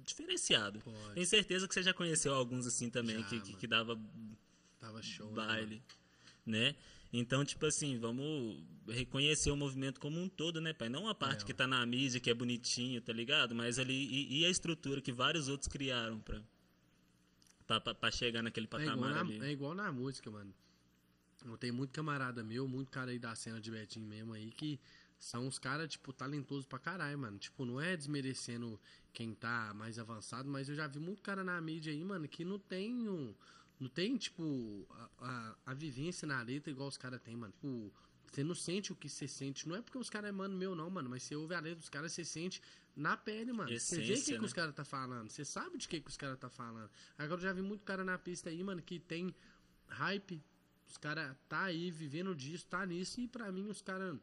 [0.05, 0.79] Diferenciado.
[0.79, 1.13] Pode.
[1.13, 3.99] Tenho certeza que você já conheceu alguns assim também, Já, que, que, que dava
[4.79, 5.27] Tava show.
[5.29, 5.83] né, baile,
[6.45, 6.75] né?
[7.11, 10.89] Então, tipo assim, vamos reconhecer o movimento como um todo, né, pai?
[10.89, 13.53] Não a parte É, que tá na mídia, que é bonitinho, tá ligado?
[13.53, 16.41] Mas ali, e, e a estrutura que vários outros criaram pra,
[17.67, 19.39] pra, pra- pra chegar naquele É patamar na, ali.
[19.43, 20.53] é igual na música, mano.
[21.45, 24.79] Eu tenho muito camarada meu, muito cara aí da cena de Betinho mesmo aí, que
[25.19, 27.37] são uns caras, tipo, talentosos pra caralho, mano.
[27.37, 28.79] Tipo, não é desmerecendo
[29.11, 32.45] quem tá mais avançado, mas eu já vi muito cara na mídia aí, mano, que
[32.45, 33.35] não tem um.
[33.77, 37.53] Não tem, tipo, a, a, a vivência na letra igual os caras têm, mano.
[37.53, 37.93] Tipo,
[38.31, 39.67] Você não sente o que você sente.
[39.67, 41.09] Não é porque os caras é mano meu, não, mano.
[41.09, 42.61] Mas você ouve a letra dos caras, você sente
[42.95, 43.69] na pele, mano.
[43.77, 44.45] você vê o que, Essência, que né?
[44.45, 45.29] os caras tá falando.
[45.29, 46.89] Você sabe de que, que os caras tá falando.
[47.17, 49.33] Agora eu já vi muito cara na pista aí, mano, que tem
[49.87, 50.41] hype.
[50.87, 53.19] Os caras tá aí vivendo disso, tá nisso.
[53.21, 54.17] E pra mim os caras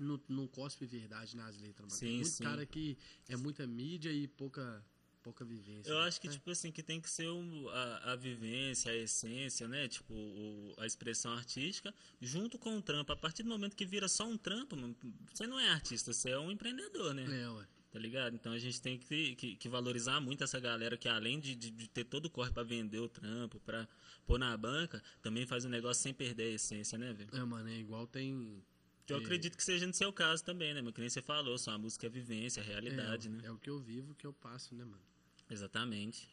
[0.00, 1.90] não, não cospe verdade nas letras, mano.
[1.98, 2.44] Sim, tem muito sim.
[2.44, 2.96] cara que
[3.28, 4.84] é muita mídia e pouca,
[5.22, 5.90] pouca vivência.
[5.90, 6.06] Eu né?
[6.06, 6.30] acho que, É.
[6.30, 9.88] tipo assim, que tem que ser um- a, a vivência, a essência, né?
[9.88, 13.12] Tipo, o- a expressão artística junto com o trampo.
[13.12, 14.96] A partir do momento que vira só um trampo, mano,
[15.32, 17.24] você não é artista, você é um empreendedor, né?
[17.42, 17.66] É, ué.
[17.92, 18.34] Tá ligado?
[18.34, 21.70] Então a gente tem que, que, que valorizar muito essa galera que além de, de,
[21.70, 23.86] de ter todo o corre pra vender o trampo, pra
[24.26, 27.28] pôr na banca, também faz o negócio sem perder a essência, né, velho?
[27.34, 28.64] É, mano, é igual tem.
[29.08, 30.80] Eu é, acredito que seja no seu caso também, né?
[30.80, 33.40] Meu que nem você falou, sua música é vivência, é realidade, é, né?
[33.44, 35.02] É o que eu vivo, o que eu passo, né, mano?
[35.50, 36.28] Exatamente.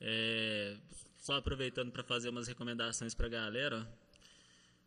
[0.00, 0.76] É,
[1.16, 4.06] só aproveitando para fazer umas recomendações pra galera, ó.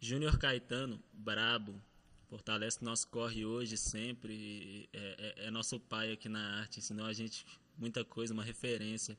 [0.01, 1.81] Júnior Caetano, brabo,
[2.29, 7.11] fortalece nosso corre hoje, sempre, é, é- é nosso pai aqui na arte, ensinou a
[7.13, 7.45] gente
[7.77, 9.17] muita coisa, uma referência.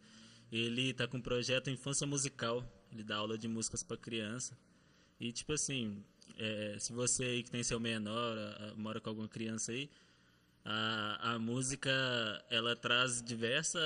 [0.51, 4.57] Ele tá com um projeto Infância Musical, ele dá aula de músicas para criança.
[5.19, 6.03] E tipo assim,
[6.41, 9.91] é, se você aí que tem seu menor, a- a- mora com alguma criança aí,
[10.65, 11.91] a, a música
[12.51, 13.79] ela traz diversa,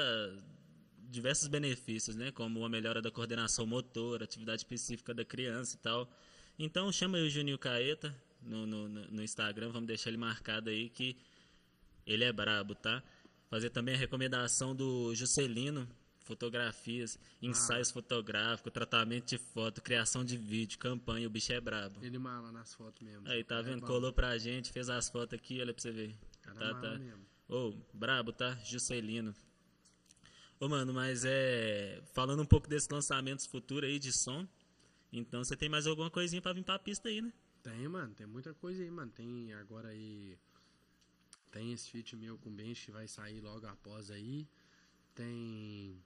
[1.10, 2.30] diversos benefícios, né?
[2.32, 6.10] Como a melhora da coordenação motora, atividade específica da criança e tal.
[6.58, 10.88] Então chama aí o Juninho Caeta no, no, no Instagram, vamos deixar ele marcado aí
[10.88, 11.16] que
[12.06, 13.02] ele é brabo, tá?
[13.50, 15.88] Fazer também a recomendação do Juscelino,
[16.24, 22.04] fotografias, ensaios fotográficos, tratamento de foto, criação de vídeo, campanha, o bicho é brabo.
[22.04, 23.28] Ele mala nas fotos mesmo.
[23.28, 23.80] Aí, tá É vendo?
[23.82, 23.86] bom.
[23.86, 26.14] Colou pra gente, fez as fotos aqui, olha pra você ver.
[26.42, 26.98] Cara Tá, tá.
[26.98, 27.24] mesmo.
[27.48, 28.54] Ô, brabo, tá?
[28.64, 29.34] Juscelino.
[30.58, 32.02] Ô, mano, mas é.
[32.14, 34.46] Falando um pouco desses lançamentos futuros aí de som.
[35.12, 37.32] Então você tem mais alguma coisinha pra vir pra pista aí, né?
[37.62, 39.10] Tem, mano, tem muita coisa aí, mano.
[39.12, 40.38] Tem agora aí.
[41.50, 44.46] Tem esse feat meu com o Bench que vai sair logo após aí.
[45.14, 46.02] Tem.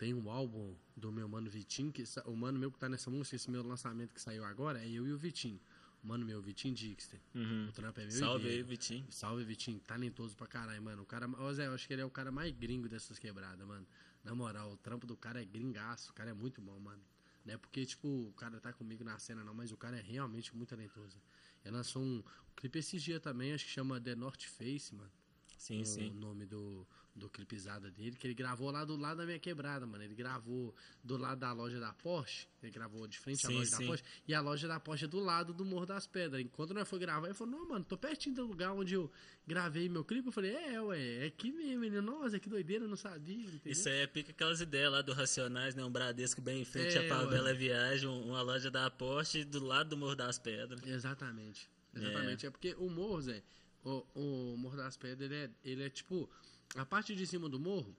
[0.00, 3.36] Tem um álbum do meu mano Vitinho, que o mano meu que tá nessa música,
[3.36, 5.60] esse meu lançamento que saiu agora, é eu e o Vitinho.
[6.02, 7.20] O mano meu, Vitinho Dixter.
[7.68, 8.18] O trampo é meu e Uhum.
[8.18, 9.06] Salve aí, Vitinho.
[9.10, 9.78] Salve, Vitinho.
[9.80, 11.02] Talentoso pra caralho, mano.
[11.02, 11.28] O cara.
[11.28, 13.86] Ô, Zé, eu acho que ele é o cara mais gringo dessas quebradas, mano.
[14.24, 16.12] Na moral, o trampo do cara é gringaço.
[16.12, 17.02] O cara é muito bom, mano.
[17.44, 20.00] Não é porque, tipo, o cara tá comigo na cena, não, mas o cara é
[20.00, 21.20] realmente muito talentoso.
[21.62, 22.22] Ele lançou um
[22.56, 25.12] clipe esses dias também, acho que chama The North Face, mano.
[25.58, 26.10] Sim, o sim.
[26.10, 30.02] nome do, do clipezada dele, que ele gravou lá do lado da minha quebrada, mano.
[30.04, 33.70] Ele gravou do lado da loja da Porsche, ele gravou de frente à Sim, loja
[33.76, 33.78] sim.
[33.82, 36.40] da Porsche, e a loja da Porsche é do lado do Morro das Pedras.
[36.40, 39.10] Enquanto nós foi gravar, ele falou, não, mano, tô pertinho do lugar onde eu
[39.46, 40.28] gravei meu clipe.
[40.28, 41.84] Eu falei, é, ué, é aqui mesmo.
[41.84, 43.72] Ele, nossa, que doideira, eu não sabia, entendeu?
[43.72, 45.84] Isso aí é pica aquelas ideias lá do Racionais, né?
[45.84, 49.58] Um Bradesco bem em frente É, à Favela Viagem, um- uma loja da Porsche do
[49.62, 50.80] lado do Morro das Pedras.
[50.86, 51.68] Exatamente.
[51.94, 52.46] Exatamente.
[52.46, 53.42] É, porque o morro, Zé,
[53.82, 56.30] o, o Morro das Pedras, ele é, ele é tipo.
[56.76, 57.96] A parte de cima do morro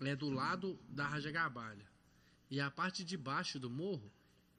[0.00, 1.86] é do lado da Raja Gabalha.
[2.50, 4.10] E a parte de baixo do morro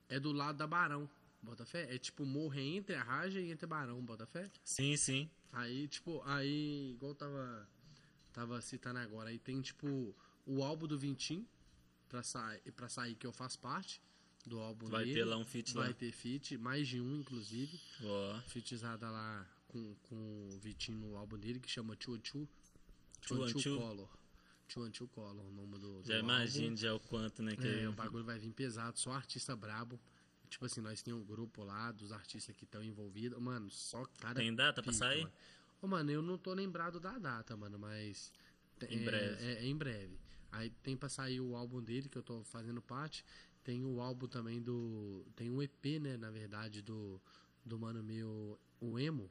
[0.10, 1.10] é do lado da Barão.
[1.42, 1.94] Bota fé?
[1.94, 4.50] É tipo, morro é entre a Raja e entre Barão, bota fé?
[4.64, 5.30] Sim, sim.
[5.52, 7.70] Aí, tipo, aí, igual eu tava,
[8.34, 10.14] tava citando agora, aí tem, tipo,
[10.46, 11.48] o álbum do Vintim,
[12.10, 14.02] pra, sa pra sair, que eu faço parte
[14.46, 15.16] do álbum Vai dele.
[15.20, 15.94] ter lá um feat Vai lá.
[15.94, 17.80] ter feat, mais de um, inclusive.
[18.04, 18.42] Ó.
[18.48, 22.20] Featizada lá com, com o Vitinho no álbum dele, que chama Two and
[24.68, 26.28] Two and Two Color, o nome do, do Já álbum.
[26.28, 27.56] imagino já o quanto, né?
[27.56, 30.00] Que É, o bagulho vai vir pesado, só artista brabo.
[30.50, 33.40] Tipo assim, nós temos um grupo lá dos artistas que estão envolvidos.
[33.40, 34.36] Mano, só cara.
[34.36, 35.24] Tem data pra pica, sair?
[35.24, 35.34] Mano.
[35.82, 38.32] Ô, mano, eu não tô lembrado da data, mano, mas.
[38.90, 39.44] Em é, breve.
[39.44, 40.18] É, é em breve.
[40.52, 43.24] Aí tem pra sair o álbum dele, que eu tô fazendo parte.
[43.64, 45.26] Tem o álbum também do.
[45.36, 47.22] Tem um EP, né, na verdade, do,
[47.66, 49.30] do mano meu, o Emo.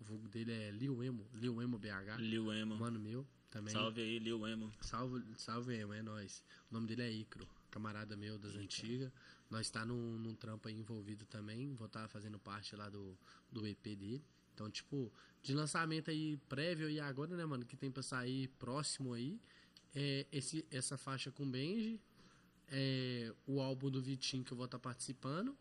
[0.00, 2.18] O vulgo dele é Lil Emo, Lil Emo BH.
[2.18, 2.76] Lil Emo.
[2.76, 3.72] Mano meu também.
[3.72, 4.72] Salve aí, Lil Emo.
[4.80, 6.42] Salve, salve Emo, é nóis.
[6.70, 9.12] O nome dele é Icro, camarada meu das antigas.
[9.50, 11.74] Nós tá num, num trampo aí envolvido também.
[11.74, 13.18] Vou estar fazendo parte lá do,
[13.50, 14.24] do EP dele.
[14.54, 19.12] Então, tipo, de lançamento aí prévio e agora, né, mano, que tem pra sair próximo
[19.12, 19.40] aí.
[19.94, 22.00] É esse, essa faixa com Benji.
[22.68, 25.56] É o álbum do Vitinho que eu vou estar participando.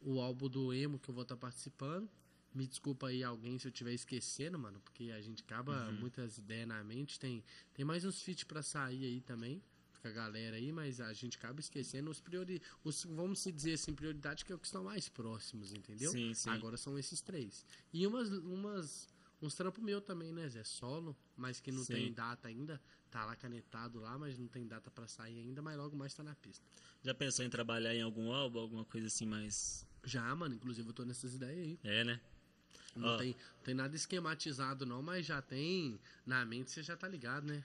[0.00, 2.08] O álbum do Emo que eu vou estar participando.
[2.54, 6.68] Me desculpa aí alguém se eu estiver esquecendo, mano, porque a gente acaba muitas ideias
[6.68, 7.18] na mente.
[7.18, 9.60] Tem, tem mais uns feats pra sair aí também
[10.00, 13.72] com a galera aí, mas a gente acaba esquecendo os priori, os vamos se dizer
[13.72, 16.12] assim, prioridade que é o que estão mais próximos, entendeu?
[16.12, 16.50] Sim, sim.
[16.50, 17.64] Agora são esses três.
[17.90, 19.08] E umas umas
[19.40, 20.62] uns trampos meu também, né, Zé?
[20.62, 21.92] Solo, mas que não Sim.
[21.94, 22.80] tem data ainda.
[23.10, 26.22] Tá lá canetado lá, mas não tem data pra sair ainda, mas logo mais tá
[26.22, 26.66] na pista.
[27.02, 30.92] Já pensou em trabalhar em algum álbum, alguma coisa assim mais Já, mano, inclusive eu
[30.92, 31.78] tô nessas ideias aí.
[31.82, 32.20] É, né?
[32.96, 33.16] Não Ó.
[33.16, 35.98] tem, tem nada esquematizado, não, mas já tem.
[36.26, 37.64] Na mente você já tá ligado, né?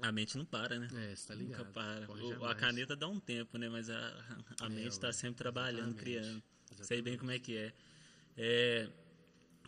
[0.00, 0.88] A mente não para, né?
[0.94, 1.58] É, você tá ligado.
[1.66, 2.10] Nunca para.
[2.10, 3.68] O- a caneta dá um tempo, né?
[3.68, 3.96] Mas a,
[4.60, 5.12] a É, mente tá ué.
[5.12, 6.00] sempre trabalhando, Exatamente.
[6.00, 6.42] criando.
[6.66, 7.02] Sei Exatamente.
[7.02, 7.72] bem como é que é.
[8.36, 8.88] É,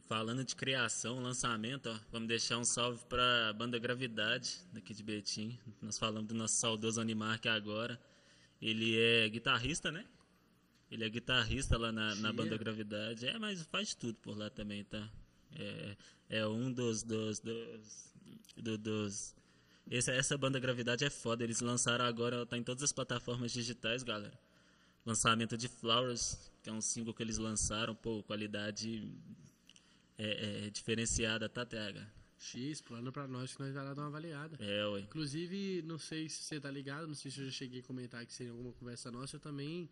[0.07, 5.57] Falando de criação, lançamento, ó, vamos deixar um salve pra banda Gravidade, daqui de Betim.
[5.81, 7.96] Nós falamos do nosso saudoso Animark agora.
[8.61, 10.05] Ele é guitarrista, né?
[10.90, 13.26] Ele é guitarrista lá na, na banda Gravidade.
[13.26, 15.09] É, mas faz tudo por lá também, tá?
[15.57, 15.96] É,
[16.29, 17.03] é um dos.
[17.03, 18.12] dos, dos,
[18.57, 19.35] do- dos
[19.90, 21.42] essa, essa banda Gravidade é foda.
[21.44, 24.38] Eles lançaram agora, tá em todas as plataformas digitais, galera.
[25.07, 29.11] Lançamento de Flowers, que é um single que eles lançaram, pô, qualidade
[30.18, 32.07] é, é diferenciada, tá, TH?
[32.38, 34.57] X, plano pra nós que nós vai lá dar uma avaliada.
[34.61, 35.00] É, ué.
[35.00, 38.24] Inclusive, não sei se você tá ligado, não sei se eu já cheguei a comentar
[38.24, 39.88] que seria alguma conversa nossa, eu também.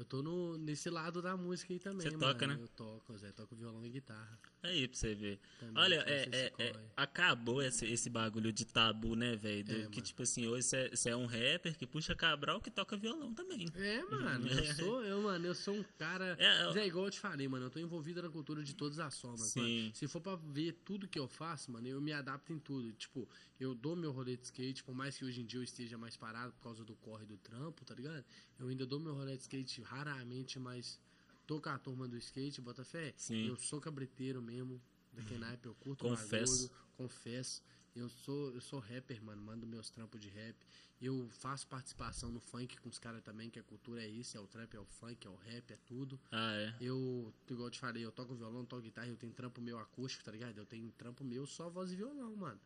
[0.00, 2.32] Eu tô no, nesse lado da música aí também, Você mano.
[2.32, 2.56] toca, né?
[2.58, 4.40] Eu toco, Zé, toco violão e guitarra.
[4.62, 5.38] Aí pra você ver.
[5.58, 9.60] Também Olha, é, é- é- acabou esse, esse bagulho de tabu, né, velho?
[9.60, 10.00] É, que, mano.
[10.00, 13.34] tipo assim, hoje você é, você é um rapper que puxa Cabral que toca violão
[13.34, 13.68] também.
[13.74, 16.34] É, mano, eu sou, eu, mano, eu sou um cara.
[16.38, 18.98] É, eu- Zé, igual eu te falei, mano, eu tô envolvido na cultura de todas
[18.98, 19.48] as formas.
[19.48, 19.82] Sim.
[19.82, 19.94] Mano.
[19.96, 22.90] Se for pra ver tudo que eu faço, mano, eu me adapto em tudo.
[22.94, 25.98] Tipo, eu dou meu rolê de skate, por mais que hoje em dia eu esteja
[25.98, 28.24] mais parado por causa do corre do trampo, tá ligado?
[28.58, 31.00] Eu ainda dou meu rolê de skate raramente, mas
[31.46, 33.12] tô com a turma do skate, bota fé.
[33.16, 33.48] Sim.
[33.48, 34.80] Eu sou cabreteiro mesmo,
[35.12, 36.68] daqui na época eu curto Confesso.
[36.68, 37.62] bagulho, confesso.
[37.94, 40.56] Eu sou, eu sou rapper, mano, mando meus trampos de rap.
[41.02, 44.40] Eu faço participação no funk com os caras também, que a cultura é isso, é
[44.40, 46.20] o trap, é o funk, é o rap, é tudo.
[46.30, 46.74] Ah, é.
[46.80, 50.22] Eu, igual eu te falei, eu toco violão, toco guitarra, eu tenho trampo meu acústico,
[50.22, 50.56] tá ligado?
[50.56, 52.60] Eu tenho trampo meu só voz e violão, mano.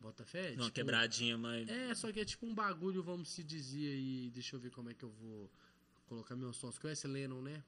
[0.00, 0.52] Bota fé?
[0.52, 1.68] Uma tipo, quebradinha, mas.
[1.68, 4.88] É, só que é tipo um bagulho, vamos se dizer aí, deixa eu ver como
[4.88, 5.50] é que eu vou
[6.10, 6.76] colocar meus sons.
[6.76, 7.62] Conhece Lennon, né?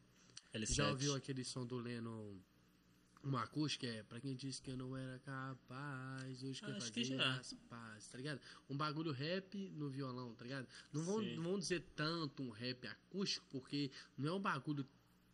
[0.52, 0.74] L7.
[0.74, 2.36] Já ouviu aquele som do Lennon,
[3.22, 3.86] uma acústica?
[3.86, 6.60] É, pra quem disse que eu não era capaz, hoje
[6.92, 7.36] que já.
[7.36, 8.40] as pazes, tá ligado?
[8.68, 10.66] Um bagulho rap no violão, tá ligado?
[10.92, 11.36] Não vão, Sim.
[11.36, 14.84] não vão dizer tanto um rap acústico, porque não é um bagulho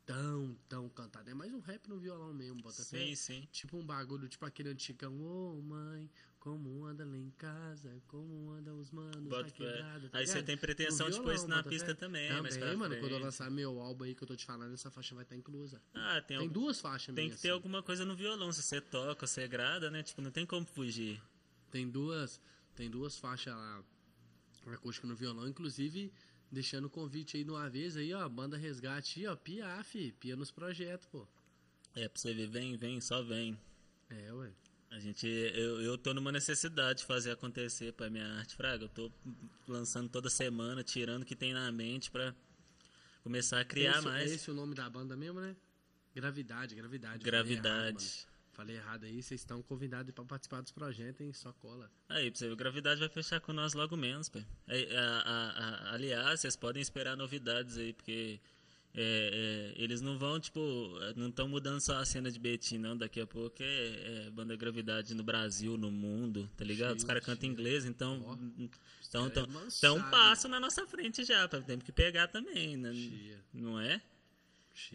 [0.04, 1.30] tão, tão cantado.
[1.30, 2.82] É mais um rap no violão mesmo, bota.
[2.82, 3.48] Sim, sim.
[3.50, 8.72] Tipo um bagulho, tipo aquele antigão, ô mãe, como anda lá em casa, como anda
[8.74, 9.54] os manos Bota na fé.
[9.56, 10.08] quebrada.
[10.08, 11.94] tá Aí você tem pretensão No de pôr isso violão, na bota pista fé.
[11.94, 13.22] também, Também, pra mano, quando eu frente.
[13.24, 15.82] lançar meu álbum aí que eu tô te falando, essa faixa vai estar inclusa.
[15.94, 17.54] Ah, tem, Tem algum- duas faixas tem que ter assim.
[17.54, 18.52] alguma coisa no violão.
[18.52, 20.02] Se você toca, você grada, né?
[20.02, 21.20] Tipo, não tem como fugir.
[21.70, 22.40] Tem duas,
[22.74, 23.82] tem duas faixas lá,
[24.72, 26.12] acústica no violão, inclusive
[26.50, 30.12] deixando o convite aí de uma vez aí, ó, banda resgate aí, ó, pia, fi,
[30.12, 31.26] pia nos projetos, pô.
[31.94, 33.58] É, pra você ver, vem, vem, só vem.
[34.08, 34.50] É, ué.
[34.90, 38.84] A gente, eu, eu tô numa necessidade de fazer acontecer pra minha arte, Fraga.
[38.84, 39.12] Eu tô
[39.66, 42.34] lançando toda semana, tirando o que tem na mente pra
[43.22, 44.30] começar a criar esse, mais.
[44.30, 45.54] É esse o nome da banda mesmo, né?
[46.14, 47.22] Gravidade, gravidade.
[47.22, 48.26] Gravidade.
[48.52, 51.32] Falei errado aí, vocês estão convidados pra participar dos projetos, hein?
[51.32, 51.88] Só cola.
[52.08, 54.28] Aí, pra você ver, Gravidade vai fechar com nós logo menos,
[55.92, 58.40] aliás, vocês podem esperar novidades aí, porque
[58.94, 60.60] é, é, eles não vão, tipo,
[61.16, 62.96] não estão mudando só a cena de Betim, não.
[62.96, 66.96] Daqui a pouco é, é banda Gravidade no Brasil, no mundo, tá ligado?
[66.96, 68.22] Os caras cantam inglês, então.
[68.26, 71.92] Ó, Então, cara é então, então um passo na nossa frente já, pra, temos que
[71.92, 72.92] pegar também, né?
[72.92, 73.38] Chia.
[73.54, 74.00] Não é?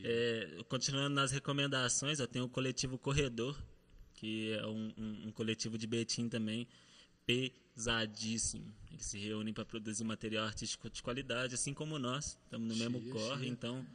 [0.03, 3.57] É, continuando nas recomendações, eu tenho o coletivo Corredor,
[4.15, 6.67] que é um, um- um coletivo de Betim também,
[7.73, 8.73] pesadíssimo.
[8.91, 13.01] Eles se reúnem para produzir material artístico de qualidade, assim como nós, estamos no mesmo
[13.11, 13.85] corre, então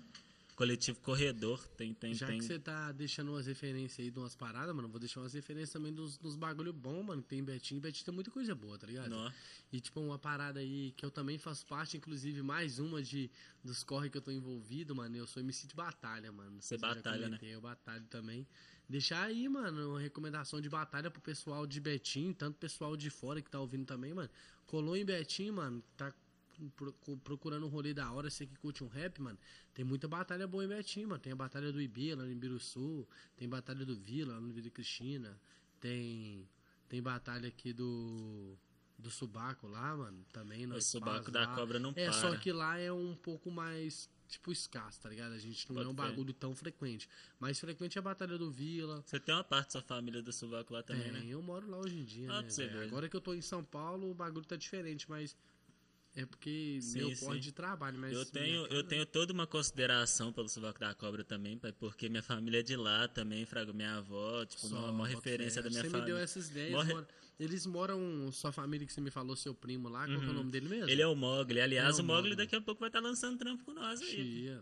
[0.59, 4.35] coletivo Corredor tem tem Já tem que você tá deixando umas referências aí de umas
[4.35, 7.23] paradas, mano, vou deixar umas referências também dos, dos bagulho bom, mano.
[7.23, 9.09] que Tem Betinho, Betinho tem muita coisa boa, tá ligado?
[9.09, 9.31] Nó.
[9.73, 13.31] E tipo, uma parada aí que eu também faço parte, inclusive, mais uma de
[13.63, 15.17] dos corre que eu tô envolvido, mano.
[15.17, 16.61] Eu sou MC de batalha, mano.
[16.61, 17.39] Você batalha, né?
[17.41, 18.45] Eu batalho também.
[18.89, 23.43] Deixar aí, mano, uma recomendação de batalha pro pessoal de Betim, tanto pessoal de fora
[23.43, 24.31] que tá ouvindo também, mano.
[24.67, 26.13] Colou em Betim, mano, tá
[26.75, 29.39] pro- procurando um rolê da hora, você que curte um rap, mano.
[29.75, 31.21] Tem muita batalha boa em Betim, mano.
[31.21, 34.71] Tem a batalha do Ibê lá no Ibiruçu, tem batalha do Vila lá no Vila
[34.71, 35.39] Cristina,
[35.81, 36.49] tem
[36.89, 38.57] tem batalha aqui do
[38.99, 41.55] do Subaco lá, mano, também O Subaco da lá.
[41.55, 42.13] Cobra não É, para.
[42.15, 45.33] só que lá é um pouco mais tipo escasso, tá ligado?
[45.33, 46.09] A gente não Pode é um crer.
[46.11, 47.09] bagulho tão frequente.
[47.41, 49.03] Mais frequente é a batalha do Vila.
[49.05, 51.25] Você tem uma parte da sua família do Sovaco lá também, Tem, né?
[51.29, 52.49] eu moro lá hoje em dia, Ah, né?
[52.51, 52.85] você ver.
[52.85, 55.37] Agora que eu tô em São Paulo, o bagulho tá diferente, mas
[56.17, 60.33] é porque Sim, meu corre de trabalho, mas Eu tenho, eu tenho toda uma consideração
[60.33, 63.97] pelo Sovaco da Cobra também, pai, porque minha família é de lá também, Fraga, minha
[63.97, 66.07] avó, tipo, Só, uma, uma referência da minha Você família.
[66.07, 66.73] me deu essas ideias.
[66.73, 70.27] Morre- mora- Eles moram, sua família que você me falou, seu primo lá, qual que
[70.27, 70.91] é o nome dele mesmo?
[70.91, 71.61] Ele é o Mogli.
[71.61, 74.59] Aliás, É o o Mogli daqui a pouco vai estar lançando trampo com nós aí.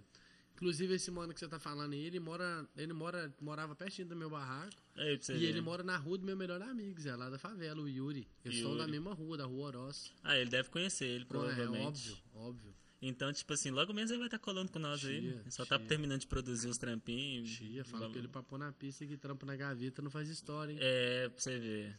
[0.56, 2.66] Inclusive, esse mano que você tá falando aí, ele mora.
[2.76, 4.72] Ele mora, morava pertinho do meu barraco.
[5.20, 5.46] Você E ver.
[5.48, 8.26] ele mora na rua do meu melhor amigo, Zé, lá da favela, o Yuri.
[8.42, 10.10] Eles são da mesma rua, da rua Oroz.
[10.24, 11.84] Ah, ele deve conhecer ele, É provavelmente.
[11.86, 12.74] óbvio, óbvio.
[13.02, 15.16] Então, tipo assim, logo menos ele vai estar colando com nós aí.
[15.18, 15.86] Ele só tá tia.
[15.86, 17.50] terminando de produzir os trampinhos.
[17.50, 20.30] Tia, fala Vamos- pra ele pra pôr na pista que trampa na gaveta não faz
[20.30, 20.78] história, hein?
[20.80, 21.98] É, pra você ver.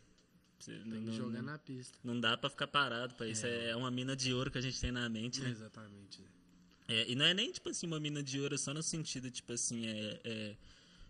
[0.58, 2.00] Você- Tem não, que não- jogar na pista.
[2.04, 3.76] não dá pra ficar parado, pra isso é.
[3.76, 5.52] uma mina de ouro que a gente tem na mente, né?
[5.52, 6.20] Exatamente.
[6.88, 9.52] É, e não é nem, tipo assim, uma mina de ouro só no sentido, tipo
[9.52, 10.56] assim, é, é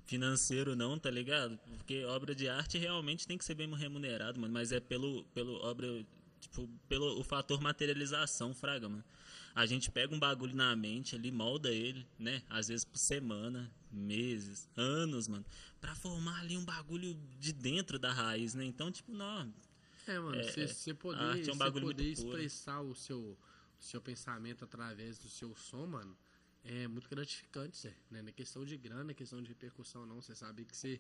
[0.06, 1.60] financeiro não, tá ligado?
[1.78, 5.56] Porque obra de arte realmente tem que ser bem remunerado, mano, mas é pelo, pelo
[5.64, 5.88] obra,
[6.40, 9.04] tipo, pelo o fator materialização, fraga, mano.
[9.54, 12.44] A gente pega um bagulho na mente ali, molda ele, né?
[12.50, 15.46] Às vezes por semana, meses, anos, mano,
[15.82, 18.64] pra formar ali um bagulho de dentro da raiz, né?
[18.66, 19.52] Então, tipo, não,
[20.08, 20.94] É, mano, É, você é.
[20.94, 23.38] A poder, é um poder expressar o seu,
[23.80, 26.18] seu pensamento através do seu som, mano,
[26.64, 27.96] é muito gratificante, Zé.
[28.10, 28.22] Né?
[28.22, 30.22] Não é questão de grana, é questão de repercussão, não.
[30.22, 31.00] Você sabe que você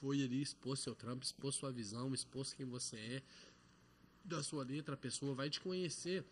[0.00, 3.22] foi ali, expôs seu trampo, expôs sua visão, expôs quem você é,
[4.24, 6.24] da sua letra, a pessoa vai te conhecer.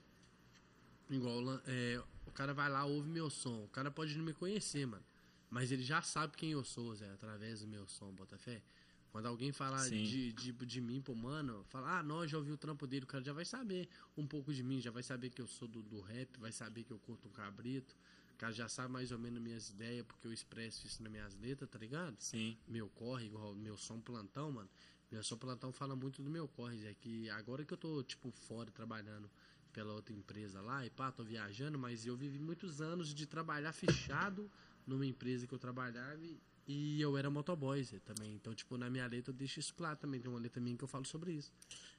[1.09, 3.65] Igual, é, o cara vai lá, ouve meu som.
[3.65, 5.05] O cara pode não me conhecer, mano.
[5.49, 8.63] Mas ele já sabe quem eu sou, Zé, através do meu som, Botafé.
[9.11, 12.59] Quando alguém falar de, de, de mim pro mano, falar, ah, nós já ouviu o
[12.59, 15.41] trampo dele, o cara já vai saber um pouco de mim, já vai saber que
[15.41, 17.97] eu sou do, do rap, vai saber que eu curto um cabrito.
[18.35, 21.35] O cara já sabe mais ou menos minhas ideias, porque eu expresso isso nas minhas
[21.37, 22.17] letras, tá ligado?
[22.19, 22.59] sim.
[22.69, 24.69] meu corre, igual meu som plantão, mano.
[25.11, 28.31] Meu som plantão fala muito do meu corre, é que agora que eu tô, tipo,
[28.31, 29.31] fora trabalhando
[29.73, 33.73] pela outra empresa lá e pá, tô viajando, mas eu vivi muitos anos de trabalhar
[33.73, 34.51] fechado
[34.87, 38.35] numa empresa que eu trabalhava e, e eu era motoboy também.
[38.35, 40.21] Então, tipo, na minha letra eu deixo isso claro também.
[40.21, 41.53] Tem uma letra minha que eu falo sobre isso.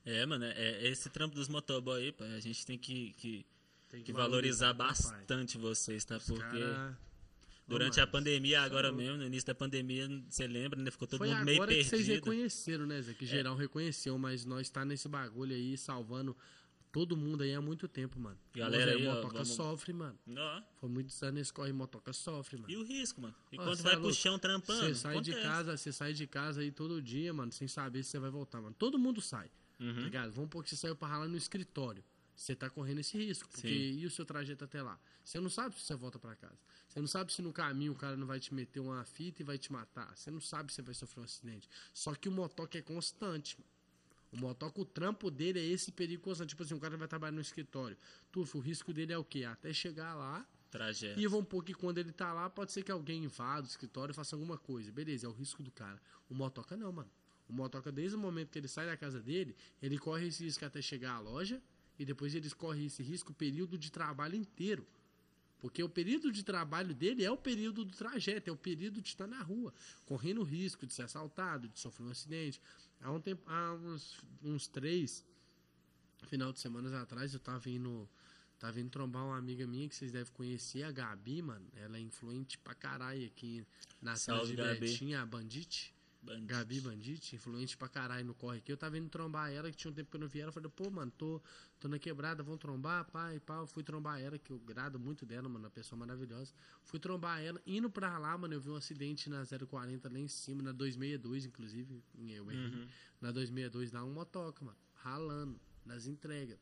[0.05, 0.51] É, mano, é,
[0.83, 3.45] é esse trampo dos motoboy aí, pá, a gente tem que, que,
[3.89, 4.87] Tem que valorizar né, pai?
[4.87, 6.17] bastante vocês, tá?
[6.17, 6.97] Os Porque cara-
[7.67, 10.89] durante a pandemia, agora mesmo, no início da pandemia, você lembra, né?
[10.91, 12.11] Ficou todo Foi mundo meio agora que vocês perdido.
[12.11, 12.15] É.
[12.15, 13.13] reconheceram, né, Zé?
[13.13, 16.35] Que geral reconheceu, mas nós tá nesse bagulho aí, salvando
[16.91, 18.37] todo mundo aí há muito tempo, mano.
[18.53, 20.17] Galera aí, motoca vamos- sofre, mano.
[20.37, 22.71] Ó, Foi muitos anos nesse corre, motoca sofre, mano.
[22.71, 23.35] e o risco, mano?
[23.51, 26.25] E Ó, quando vai é pro chão trampando, Você sai de casa, você sai de
[26.27, 28.75] casa aí todo dia, mano, sem saber se você vai voltar, mano.
[28.77, 29.51] Todo mundo sai.
[29.79, 29.93] Uhum.
[29.93, 30.31] Tá ligado?
[30.31, 32.03] Vamos supor que você saiu pra ralar no escritório.
[32.35, 33.99] Você tá correndo esse risco, porque Sim.
[33.99, 34.99] e o seu trajeto até lá?
[35.23, 36.57] Você não sabe se você volta pra casa.
[36.87, 39.45] Você não sabe se no caminho o cara não vai te meter uma fita e
[39.45, 40.15] vai te matar.
[40.15, 41.67] Você não sabe se você vai sofrer um acidente.
[41.93, 43.69] Só que o motoca é constante, mano.
[44.31, 46.49] O motoca, o trampo dele é esse perigo constante.
[46.49, 47.97] Tipo assim, o cara vai trabalhar no escritório.
[48.31, 49.43] Tufo, o risco dele é o quê?
[49.45, 51.19] Até chegar lá, Trajeto.
[51.19, 54.11] e vamos pôr que quando ele tá lá, pode ser que alguém invada o escritório
[54.11, 54.91] e faça alguma coisa.
[54.91, 56.01] Beleza, é o risco do cara.
[56.29, 57.09] O motoca não, mano.
[57.47, 60.65] O motoca, desde o momento que ele sai da casa dele, ele corre esse risco
[60.65, 61.61] até chegar à loja
[61.97, 64.85] e depois ele corre esse risco o período de trabalho inteiro.
[65.59, 69.09] Porque o período de trabalho dele é o período do trajeto, é o período de
[69.09, 69.73] estar na rua,
[70.05, 72.61] correndo risco de ser assaltado, de sofrer um acidente.
[73.01, 75.25] Há, um tempo, há uns, uns três
[76.25, 78.07] final de semanas atrás, eu tava indo,
[78.59, 81.65] tava indo trombar uma amiga minha que vocês devem conhecer, a Gabi, mano.
[81.75, 83.65] Ela é influente pra caralho aqui
[84.01, 84.79] na cidade de.
[84.79, 85.93] Betinha, a Bandite.
[86.27, 86.45] Bandido.
[86.47, 88.71] Gabi Bandite, influente pra caralho no corre aqui.
[88.71, 90.49] Eu tava indo trombar ela, que tinha um tempo que eu não vi ela.
[90.49, 91.41] Eu falei, pô, mano, tô,
[91.79, 93.65] tô na quebrada, vamos trombar, pai, pau.
[93.65, 96.53] Fui trombar ela, que eu grado muito dela, mano, uma pessoa maravilhosa.
[96.83, 100.27] Fui trombar ela, indo pra lá, mano, eu vi um acidente na 040 lá em
[100.27, 102.03] cima, na 262, inclusive.
[102.19, 102.65] Eu errei.
[102.65, 102.87] Uhum.
[103.21, 106.59] Na 262, lá um motoca, mano, ralando, nas entregas.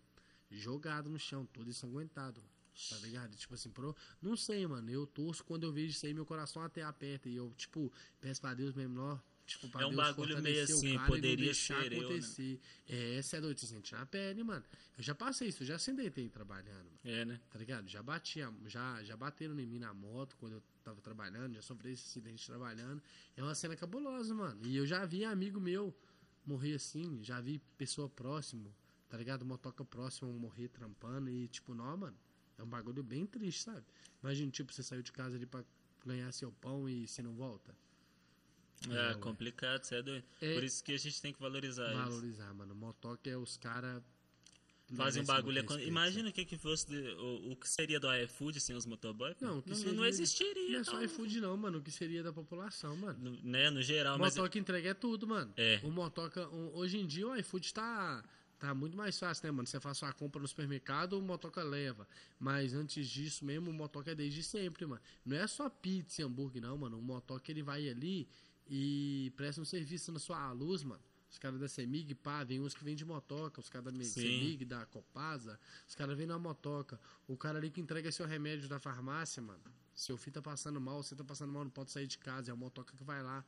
[0.49, 2.55] Jogado no chão, todo ensanguentado, mano.
[2.89, 3.35] Tá ligado?
[3.37, 3.95] Tipo assim, pro...
[4.21, 4.89] não sei, mano.
[4.89, 7.29] Eu torço quando eu vejo isso aí, meu coração até aperta.
[7.29, 9.17] E eu, tipo, peço pra Deus mesmo, ó.
[9.45, 12.57] Tipo, É um Deus bagulho meio assim, poderia ser eu, né?
[12.89, 14.65] É, essa é doido, você sente na pele, mano.
[14.97, 16.99] Eu já passei isso, eu já acidentei trabalhando, mano.
[17.03, 17.39] É, né?
[17.51, 17.87] Tá ligado?
[17.87, 21.91] Já bati, já, já bateram em mim na moto quando eu tava trabalhando, já sofri
[21.91, 23.01] esse acidente trabalhando.
[23.37, 24.65] É uma cena cabulosa, mano.
[24.65, 25.95] E eu já vi amigo meu
[26.43, 28.73] morrer assim, já vi pessoa próximo,
[29.07, 29.45] tá ligado?
[29.45, 32.17] Motoca próximo morrer trampando e tipo, não, mano.
[32.57, 33.85] É um bagulho bem triste, sabe?
[34.23, 35.63] Imagina, tipo, você saiu de casa ali pra
[36.05, 37.75] ganhar seu pão e você não volta.
[38.91, 39.13] É, ué.
[39.15, 40.23] complicado, você é doido.
[40.41, 41.97] É- Por isso que a gente tem que valorizar isso.
[41.97, 42.75] Valorizar, mano.
[42.75, 44.01] Motoca é os caras.
[44.95, 45.65] Fazem um bagulho.
[45.81, 49.35] Imagina o que, que fosse de- o, o que seria do iFood sem os motoboys.
[49.41, 50.73] Não, que não, seria- não existiria.
[50.73, 51.03] Não é só não.
[51.03, 51.79] iFood, não, mano.
[51.79, 53.17] O que seria da população, mano?
[53.31, 55.51] No, né, no geral, O mas motoca entrega é tudo, mano.
[55.57, 55.79] É.
[55.83, 58.23] O motoca, o- hoje em dia o iFood tá,
[58.59, 59.67] tá muito mais fácil, né, mano?
[59.67, 62.07] Você faz sua compra no supermercado, o motoca leva.
[62.39, 65.01] Mas antes disso mesmo, o motoca é desde sempre, mano.
[65.25, 66.99] Não é só pizza e hambúrguer, não, mano.
[66.99, 68.27] O motoca ele vai ali
[68.67, 71.01] e presta um serviço na sua luz, mano.
[71.29, 74.09] Os caras da Semig, pá, vem uns que vêm de motoca, os caras da Sim.
[74.21, 76.99] Semig, da Copasa, os caras vêm na motoca.
[77.27, 79.59] O cara ali que entrega seu remédio da farmácia, mano.
[79.93, 82.51] Seu filho tá passando mal, você tá passando mal, não pode sair de casa.
[82.51, 83.43] É a motoca que vai lá.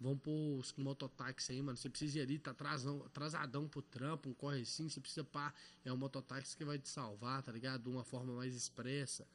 [0.00, 1.76] Vamos pôr os mototáxi aí, mano.
[1.76, 5.52] Você precisa ir ali, tá atrasão, atrasadão pro trampo, um corre assim, você precisa pá.
[5.84, 7.82] É o mototáxi que vai te salvar, tá ligado?
[7.82, 9.26] De uma forma mais expressa.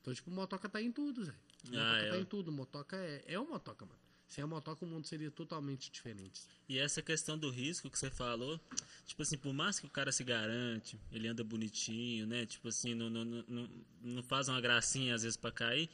[0.00, 1.34] Então, tipo, motoca tá em tudo, Zé.
[1.64, 2.10] Motoca Ah, é.
[2.10, 2.52] tá em tudo.
[2.52, 3.98] Motoca é, é o motoca, mano.
[4.30, 6.40] Sem a motoca o mundo seria totalmente diferente.
[6.68, 8.60] E essa questão do risco que você falou,
[9.04, 12.46] tipo assim, por mais que o cara se garante, ele anda bonitinho, né?
[12.46, 13.68] Tipo assim, não, não, não,
[14.00, 15.90] não- faz uma gracinha às vezes pra cair,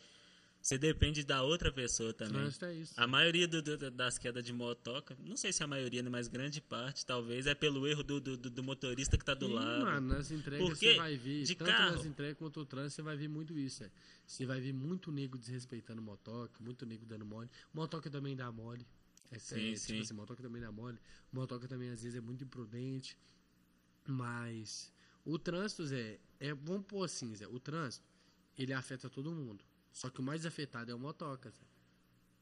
[0.67, 2.35] você depende da outra pessoa também.
[2.41, 2.93] Trânsito é isso.
[2.97, 6.27] A maioria do- do- das quedas de motoca, não sei se a maioria, né, mas
[6.27, 9.85] grande parte, talvez, é pelo erro do, do, do- motorista que tá do Ih, lado.
[9.85, 12.97] mano, nas entregas Porque você vai ver, de tanto carro- nas entregas quanto no trânsito,
[12.97, 13.85] você vai ver muito isso.
[13.85, 13.91] É.
[14.27, 17.49] Você vai ver muito nego desrespeitando motoca, muito nego dando mole.
[17.73, 18.85] Motoca também dá mole.
[19.31, 19.87] É, Sim, é, sim.
[19.93, 20.99] Tipo assim, motoca também dá mole.
[21.33, 23.17] Motoca também às vezes é muito imprudente.
[24.05, 24.93] Mas
[25.25, 28.05] o trânsito, Zé, é, vamos pôr assim, Zé, o trânsito,
[28.59, 29.65] ele afeta todo mundo.
[29.97, 31.65] Só que o mais afetado é o motoca, Zé.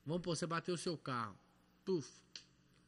[0.05, 1.39] Vamos pôr, você bateu o seu carro.
[1.85, 2.11] Puf.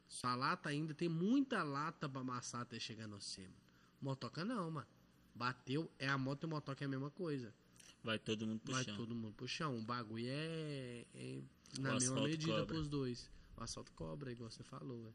[0.08, 3.54] Sua lata ainda tem muita lata pra amassar até chegar no cima.
[4.02, 4.86] Motoca não, mano.
[5.32, 7.54] Bateu, é a moto e o motoca é a mesma coisa.
[8.02, 8.96] Vai todo mundo pro Vai chão.
[8.96, 9.78] todo mundo pro chão.
[9.78, 11.40] O bagulho é, é
[11.78, 12.66] O na mesma asfalto medida cobra.
[12.66, 13.30] pros dois.
[13.56, 15.14] O asfalto cobra, igual você falou, velho.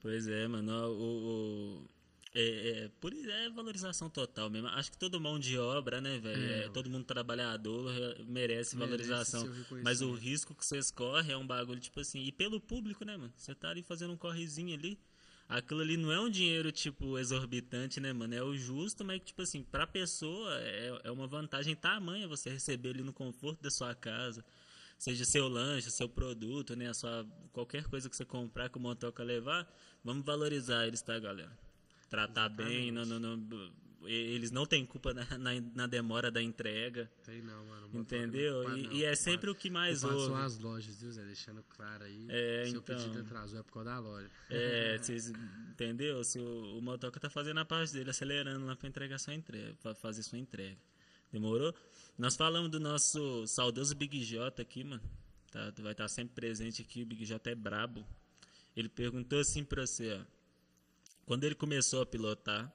[0.00, 0.70] Pois é, mano.
[0.90, 1.88] O, o-
[2.38, 4.68] é, é, por isso é valorização total mesmo.
[4.68, 6.42] Acho que todo mão de obra, né, velho?
[6.44, 9.48] É, É, todo mundo trabalhador é, merece, Merece valorização.
[9.82, 13.16] Mas o risco que vocês correm é um bagulho, tipo assim, e pelo público, né,
[13.16, 13.32] mano?
[13.34, 14.98] Você tá ali fazendo um correzinho ali.
[15.48, 18.34] Aquilo ali não é um dinheiro, tipo, exorbitante, né, mano?
[18.34, 22.90] É o justo, mas, tipo assim, pra pessoa é, é uma vantagem tamanha você receber
[22.90, 24.44] ele no conforto da sua casa.
[24.98, 26.88] Seja seu lanche, seu produto, né?
[26.88, 29.70] A sua, qualquer coisa que você comprar que o motoca levar,
[30.02, 31.56] vamos valorizar eles, tá, galera?
[32.08, 33.72] Tratar bem, não, não, não-
[34.04, 37.90] eles não têm culpa na, na, na demora da entrega, Tem não, mano.
[37.92, 38.62] Entendeu?
[38.68, 40.44] não E, e é sempre o que mais Culpado São ouve.
[40.44, 41.24] as lojas, viu, Zé?
[41.24, 42.26] Deixando claro aí.
[42.28, 42.96] É, Seu então.
[42.96, 44.30] pedido atrasou é por causa da loja.
[44.48, 45.32] É, vocês
[45.70, 46.22] entendeu?
[46.22, 49.74] Se o, o motoca tá fazendo a parte dele, acelerando lá pra entregar sua entrega,
[49.82, 50.76] pra fazer sua entrega.
[51.32, 51.74] Demorou?
[52.16, 55.02] Nós falamos do nosso saudoso Big J aqui, mano.
[55.50, 58.06] Tá, vai estar sempre presente aqui, o Big J é brabo.
[58.76, 60.35] Ele perguntou assim pra você, ó.
[61.26, 62.72] Quando ele começou a pilotar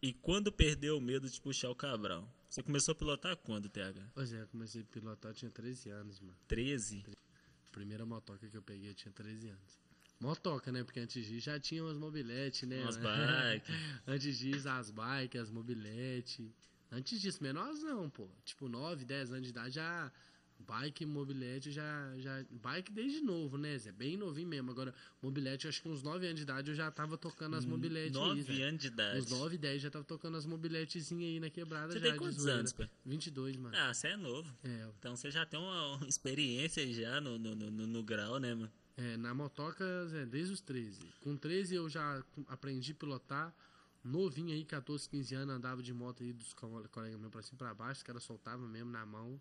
[0.00, 2.26] e quando perdeu o medo de puxar o Cabral?
[2.48, 4.10] Você começou a pilotar quando, TH?
[4.14, 6.34] Pois é, eu comecei a pilotar, eu tinha 13 anos, mano.
[6.48, 7.04] 13?
[7.06, 9.78] A primeira motoca que eu peguei eu tinha 13 anos.
[10.18, 10.82] Motoca, né?
[10.82, 12.80] Porque antes disso já tinha umas mobiletes, né?
[12.80, 13.74] Umas bikes.
[14.06, 16.50] antes disso, as bikes, as mobiletes.
[16.90, 18.30] Antes disso, menorzão, pô.
[18.46, 20.10] Tipo, 9, 10 anos de idade já.
[20.58, 22.42] Bike mobilete já, já.
[22.50, 23.92] Bike desde novo, né, Zé?
[23.92, 24.70] Bem novinho mesmo.
[24.70, 28.16] Agora, mobilete, acho que uns 9 anos de idade eu já tava tocando as mobiletes
[28.16, 28.28] aí.
[28.28, 28.62] 9 Zé.
[28.62, 29.18] anos de idade.
[29.20, 31.92] Uns 9, 10 já tava tocando as mobiletezinhas aí na quebrada.
[31.92, 32.88] Você já, tem quantos anos, pai?
[33.04, 33.76] 22, mano.
[33.76, 34.50] Ah, você é novo.
[34.64, 38.72] É, Então você já tem uma experiência já no, no, no, no- grau, né, mano?
[38.96, 39.84] É, na motoca,
[40.14, 41.00] é, desde os 13.
[41.20, 43.54] Com 13 eu já aprendi a pilotar.
[44.02, 47.56] Novinho aí, 14, 15 anos, andava de moto aí dos co- colegas meus pra cima
[47.56, 47.98] e pra baixo.
[47.98, 49.40] Os caras soltavam mesmo na mão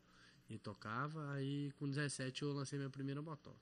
[0.50, 1.32] e tocava.
[1.34, 3.58] Aí com 17 eu lancei minha primeira motoca.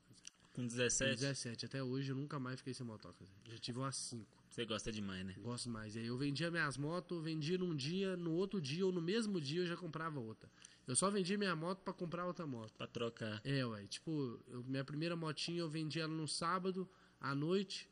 [0.54, 3.24] Com Com 17, 17, até hoje eu nunca mais fiquei sem motoca.
[3.50, 4.26] Já tive umas 5.
[4.50, 5.34] você gosta demais, né?
[5.40, 5.96] Gosto mais.
[5.96, 9.40] E aí eu vendia minhas motos, vendia num dia, no outro dia ou no mesmo
[9.40, 10.50] dia eu já comprava outra.
[10.86, 12.74] Eu só vendia minha moto pra comprar outra moto.
[12.74, 13.40] Pra trocar.
[13.46, 13.86] É, ué.
[13.88, 17.88] Tipo, eu- minha primeira motinha eu vendi ela no sábado à noite.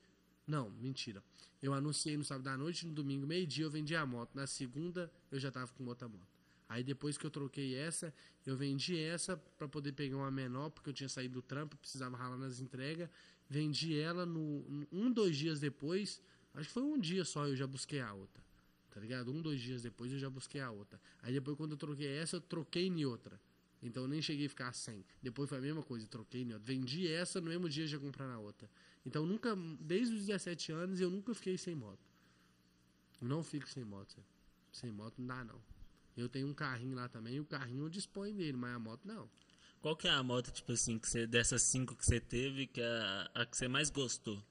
[0.45, 1.23] Não, mentira.
[1.61, 4.31] Eu anunciei no sábado à noite, no domingo, meio-dia, eu vendi a moto.
[4.33, 6.27] Na segunda, eu já tava com outra moto.
[6.69, 8.13] Aí depois que eu troquei essa,
[8.45, 12.15] eu vendi essa pra poder pegar uma menor, porque eu tinha saído do trampo, precisava
[12.15, 13.09] ralar nas entregas.
[13.49, 16.21] Vendi ela no, um, dois dias depois.
[16.53, 18.43] Acho que foi um dia só, eu já busquei a outra.
[18.91, 19.31] Tá ligado?
[19.31, 21.01] Um, dois dias depois eu já busquei a outra.
[21.23, 23.41] Aí depois, quando eu troquei essa, eu troquei em outra.
[23.81, 25.03] Então eu nem cheguei a ficar sem.
[25.23, 26.59] Depois foi a mesma coisa, troquei outra.
[26.59, 28.69] Vendi essa, no mesmo dia já comprar na outra.
[29.03, 32.07] Então nunca, desde os 17 anos, eu nunca fiquei sem moto.
[33.19, 34.23] Não fico sem moto.
[34.71, 35.78] Sem moto não dá, não.
[36.21, 39.29] Eu tenho um carrinho lá também, o carrinho eu disponho dele, mas a moto não.
[39.81, 42.81] Qual que é a moto, tipo assim, que você, dessas cinco que você teve, que
[42.81, 44.43] é a, que você mais gostou?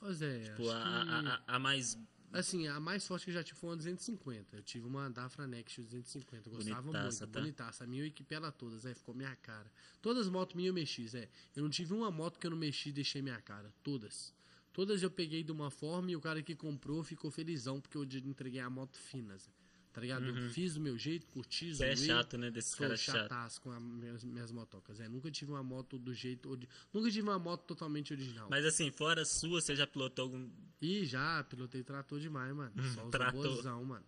[0.00, 1.98] Ô Zé, Tipo, a, que- a, a, a mais.
[2.32, 4.56] Assim, a mais forte que eu já tive foi uma 250.
[4.56, 6.48] Eu tive uma Dafra Next 250.
[6.48, 7.40] Eu gostava Bonitaça, muito, tá?
[7.40, 7.84] bonitaça.
[7.84, 9.70] A minha eu equipei ela todas, é, ficou minha cara.
[10.00, 11.28] Todas as motos minhas eu mexi, Zé.
[11.54, 13.70] Eu não tive uma moto que eu não mexi e deixei minha cara.
[13.82, 14.34] Todas.
[14.72, 18.04] Todas eu peguei de uma forma e o cara que comprou ficou felizão porque eu
[18.04, 19.50] entreguei a moto fina, Zé.
[19.92, 20.24] Tá ligado?
[20.24, 21.96] Eu fiz do meu jeito, curti, é zoei.
[21.96, 22.50] chato, né?
[22.50, 23.22] Desses caras chatos.
[23.22, 24.98] chataço com as minhas, minhas motocas.
[25.00, 26.58] É, nunca tive uma moto do jeito.
[26.92, 28.48] Nunca tive uma moto totalmente original.
[28.50, 30.48] Mas assim, fora sua, você já pilotou algum.
[30.80, 32.72] Ih, já, pilotei trator demais, mano.
[32.94, 34.04] Só os robôzão, mano.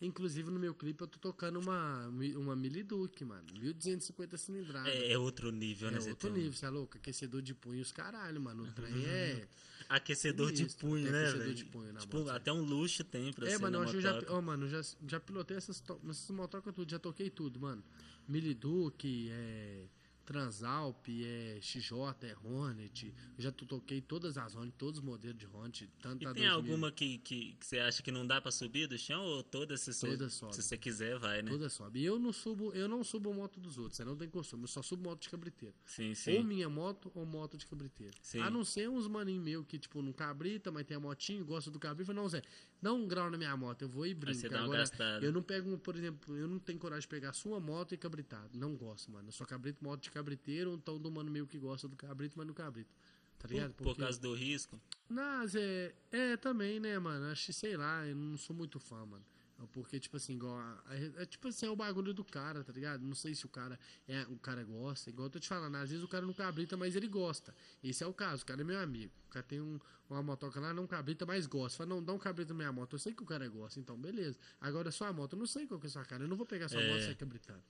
[0.00, 3.44] Inclusive no meu clipe eu tô tocando uma, uma Mili Duke, mano.
[3.58, 4.92] 1250 cilindradas.
[4.92, 5.98] É, é outro nível, né?
[5.98, 6.96] É outro nível, você é louco?
[6.98, 8.64] Aquecedor de punho, os caralho, mano.
[8.64, 9.48] O trem é.
[9.88, 11.54] Aquecedor de Sinistro, punho, né, aquecedor velho?
[11.54, 13.90] de punho na Tipo, moto, até um luxo tem pra É, ser mano, eu acho
[13.92, 14.32] que eu já, motoca.
[14.34, 17.82] ó, mano, já, já pilotei essas, essas motocas tudo, já toquei tudo, mano.
[18.28, 19.84] Mili Duke, é,
[20.26, 23.14] Transalp, é, XJ, é Hornet.
[23.38, 26.42] Eu já to- toquei todas as Hornet, todos os modelos de Hornet, tanto E tem
[26.48, 29.42] 2000, alguma que, que, que você acha que não dá pra subir do chão ou
[29.42, 30.54] todas se você, Todas sobe.
[30.56, 31.50] se você quiser vai, né?
[31.50, 32.00] Todas sobe.
[32.00, 34.68] E eu não subo, eu não subo moto dos outros, eu não tenho costume, eu
[34.68, 35.74] só subo moto de cabriteiro.
[35.84, 36.42] Sim, Ou sim.
[36.42, 38.14] minha moto ou moto de cabriteiro.
[38.20, 38.40] Sim.
[38.40, 41.70] A não ser uns maninhos meus que, tipo, não cabrita, mas tem a motinho, gosta
[41.70, 42.12] do cabrito.
[42.12, 42.42] Não, Zé,
[42.80, 44.38] dá um grau na minha moto, eu vou e brinco.
[44.38, 47.32] você dá uma Agora, eu não pego, por exemplo, eu não tenho coragem de pegar
[47.32, 48.50] sua moto e cabritado.
[48.54, 49.28] Não gosto, mano.
[49.28, 52.36] Eu só cabrito moto de cabriteiro, ou então do mano meu que gosta do cabrito,
[52.36, 52.94] mas não cabrito.
[53.38, 53.72] Tá Por, ligado?
[53.74, 54.80] por causa do risco.
[55.08, 57.26] Mas é, é também, né, mano?
[57.26, 59.24] Acho sei lá, eu não sou muito fã, mano.
[59.72, 60.56] Porque, tipo assim, igual.
[60.58, 63.02] a- É, é tipo assim, é o bagulho do cara, tá ligado?
[63.02, 65.08] Não sei se o cara é o cara gosta.
[65.10, 67.54] Igual eu tô te falando, às vezes o cara não cabrita, mas ele gosta.
[67.82, 69.12] Esse é o caso, o cara é meu amigo.
[69.26, 69.78] O cara tem um,
[70.10, 71.78] uma motoca lá, não cabrita, mas gosta.
[71.78, 72.94] Fala, não, dá um cabrito na minha moto.
[72.94, 74.38] Eu sei que o cara gosta, então beleza.
[74.60, 76.24] Agora, sua moto, eu não sei qual que é a sua cara.
[76.24, 76.92] Eu não vou pegar sua É.
[76.92, 77.62] moto sem cabritado.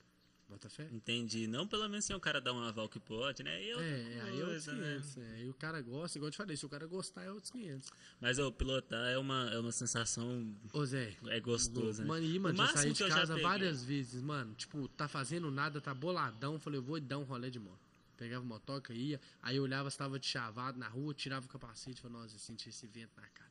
[0.49, 0.89] Bota fé?
[0.93, 1.47] Entendi.
[1.49, 3.61] Não pelo menos se o cara dá um aval que pode, né?
[3.65, 4.95] Eu, É, aí é outros coisa, né?
[5.03, 5.17] 500.
[5.19, 7.51] É, e o cara gosta, igual eu te falei, se o cara gostar, é outros
[7.51, 7.91] 500.
[8.21, 10.55] Mas o pilotar é uma, é uma sensação.
[10.73, 12.09] Ô, Zé, É gostoso, né?
[12.09, 14.55] Mano, e, mano, já máximo saí de eu casa várias vezes, mano.
[14.55, 16.61] Tipo, tá fazendo nada, tá boladão.
[16.61, 17.81] Falei, eu vou dar um rolê de moto.
[18.17, 19.21] Pegava motoca, ia.
[19.43, 22.01] Aí eu olhava se tava de chavado na rua, tirava o capacete.
[22.01, 23.46] Falei, nossa, eu senti esse vento na cara.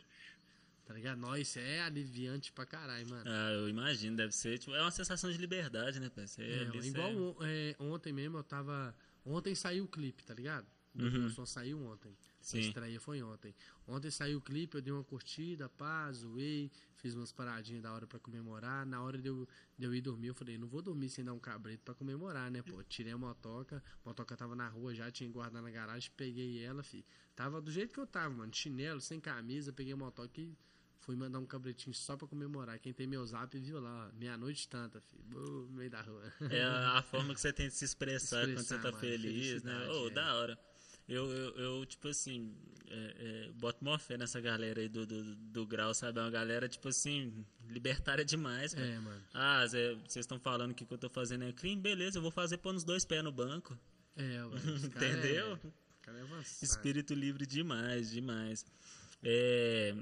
[0.86, 1.36] Tá ligado?
[1.38, 3.24] Isso é aliviante pra caralho, mano.
[3.26, 4.60] Ah, eu imagino, deve ser.
[4.60, 6.12] Tipo, é uma sensação de liberdade, né?
[6.16, 8.96] Você, É, igual on- é, ontem mesmo eu tava.
[9.26, 10.68] Ontem saiu o clipe, tá ligado?
[10.94, 11.28] Uhum.
[11.30, 12.16] Só saiu ontem.
[12.40, 12.60] Sim.
[12.60, 13.54] A estreia foi ontem.
[13.88, 18.06] Ontem saiu o clipe, eu dei uma curtida, pá, zoei, fiz umas paradinhas da hora
[18.08, 18.86] pra comemorar.
[18.86, 19.46] Na hora de eu,
[19.78, 22.50] de eu ir dormir, eu falei, não vou dormir sem dar um cabrito pra comemorar,
[22.52, 22.82] né, pô?
[22.84, 26.82] Tirei a motoca, a motoca tava na rua já, tinha guardado na garagem, peguei ela,
[26.84, 27.04] fi.
[27.36, 30.56] Tava do jeito que eu tava, mano, chinelo, sem camisa, peguei a motoca e
[31.06, 32.80] fui mandar um cabritinho só pra comemorar.
[32.80, 36.34] Quem tem meu zap viu lá, meia-noite tanta, fi, no meio da rua.
[36.50, 39.64] É a forma que você tem de se expressar, quando você Expressar, tá mano, feliz,
[39.64, 39.88] né?
[39.90, 40.10] Ô, é.
[40.10, 40.60] da hora.
[41.08, 42.56] Eu, eu, eu, tipo assim,
[42.90, 46.18] é, é, boto maior fé nessa galera aí do, do, do grau, sabe?
[46.18, 48.88] É uma galera, tipo assim, libertária demais, cara.
[48.88, 49.24] É, mano.
[49.32, 51.80] Ah, vocês estão falando que o que eu tô fazendo é crime?
[51.80, 53.78] Beleza, eu vou fazer pôr nos dois pés no banco.
[54.16, 54.40] É,
[54.92, 55.54] cara Entendeu?
[55.54, 55.60] É,
[56.02, 56.66] cara é avançado.
[56.66, 58.66] Espírito livre demais, demais.
[59.22, 59.96] É,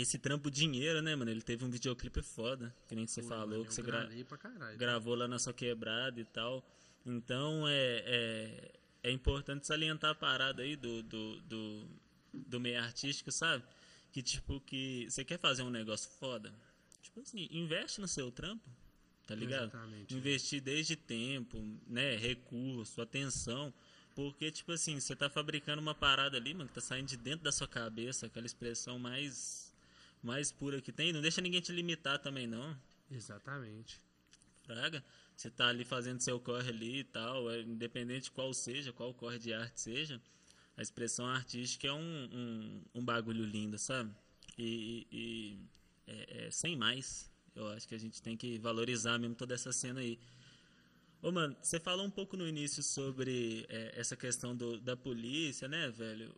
[0.00, 1.30] esse trampo dinheiro, né, mano?
[1.30, 4.78] Ele teve um videoclipe foda, que nem você Pô, falou, mano, que você gra- caralho.
[4.78, 6.64] gravou lá na sua quebrada e tal.
[7.04, 8.72] Então é, é,
[9.04, 11.88] é importante salientar a parada aí do, do, do,
[12.32, 13.62] do meio artístico, sabe?
[14.12, 16.52] Que tipo, que você quer fazer um negócio foda,
[17.02, 18.68] tipo assim, investe no seu trampo,
[19.26, 19.68] tá ligado?
[19.68, 23.72] Exatamente, Investir desde tempo, né, recurso, atenção.
[24.14, 27.44] Porque, tipo assim, você tá fabricando uma parada ali, mano, que tá saindo de dentro
[27.44, 29.65] da sua cabeça, aquela expressão mais,
[30.26, 31.12] mais pura que tem.
[31.12, 32.76] Não deixa ninguém te limitar também, não.
[33.10, 34.00] Exatamente.
[34.64, 35.02] Fraga.
[35.36, 39.38] Você tá ali fazendo seu corre ali e tal, é, independente qual seja, qual corre
[39.38, 40.20] de arte seja,
[40.76, 41.98] a expressão artística é um,
[42.32, 44.14] um, um bagulho lindo, sabe?
[44.56, 45.58] E, e
[46.06, 49.72] é, é, sem mais, eu acho que a gente tem que valorizar mesmo toda essa
[49.72, 50.18] cena aí.
[51.20, 55.68] Ô, mano, você falou um pouco no início sobre é, essa questão do, da polícia,
[55.68, 56.34] né, velho?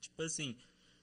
[0.00, 0.56] Tipo assim,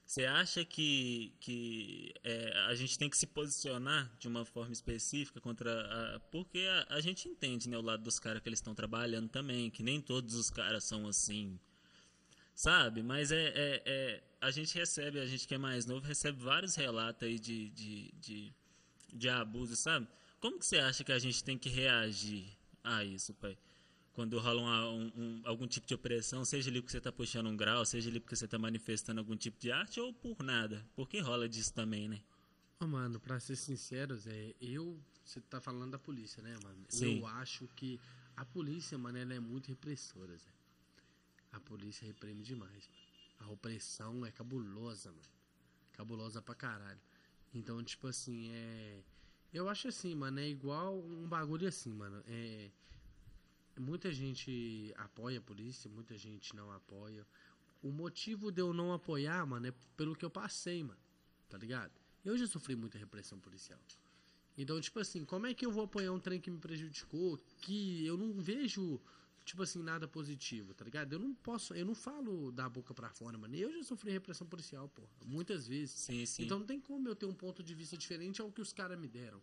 [0.08, 5.38] você acha que, que é, a gente tem que se posicionar de uma forma específica
[5.38, 5.70] contra
[6.16, 6.20] a.
[6.32, 9.70] Porque a, a gente entende, né, o lado dos caras que eles estão trabalhando também,
[9.70, 11.60] que nem todos os caras são assim.
[12.54, 13.02] Sabe?
[13.02, 16.74] Mas é, é, é- A gente recebe, a gente que é mais novo, recebe vários
[16.74, 18.54] relatos aí de, de, de,
[19.12, 20.08] de abuso, sabe?
[20.40, 22.46] Como que você acha que a gente tem que reagir
[22.82, 23.58] a isso, pai?
[24.18, 27.46] Quando rola uma- um- um- algum tipo de opressão, seja ali porque você está puxando
[27.46, 30.84] um grau, seja ali porque você está manifestando algum tipo de arte, ou por nada.
[30.96, 32.20] Porque rola disso também, né?
[32.80, 34.98] Ô, mano, pra ser sincero, Zé, eu.
[35.24, 36.84] Você tá falando da polícia, né, mano?
[36.88, 37.20] Sim.
[37.20, 38.00] Eu acho que
[38.36, 40.50] a polícia, mano, ela é muito repressora, Zé.
[41.52, 43.48] A polícia reprime demais, mano.
[43.50, 45.22] A opressão é cabulosa, mano.
[45.92, 47.00] Cabulosa pra caralho.
[47.54, 49.00] Então, tipo assim, é.
[49.54, 52.20] Eu acho assim, mano, é igual um bagulho assim, mano.
[52.26, 52.68] É.
[53.78, 57.26] Muita gente apoia a polícia, muita gente não apoia.
[57.82, 61.00] O motivo de eu não apoiar, mano, é pelo que eu passei, mano.
[61.48, 61.92] Tá ligado?
[62.24, 63.80] Eu já sofri muita repressão policial.
[64.56, 68.04] Então, tipo assim, como é que eu vou apoiar um trem que me prejudicou, que
[68.04, 69.00] eu não vejo,
[69.44, 71.12] tipo assim, nada positivo, tá ligado?
[71.12, 73.54] Eu não posso, eu não falo da boca pra fora, mano.
[73.54, 75.92] Eu já sofri repressão policial, pô, muitas vezes.
[75.92, 76.42] Sim, sim.
[76.42, 78.98] Então não tem como eu ter um ponto de vista diferente ao que os caras
[78.98, 79.40] me deram.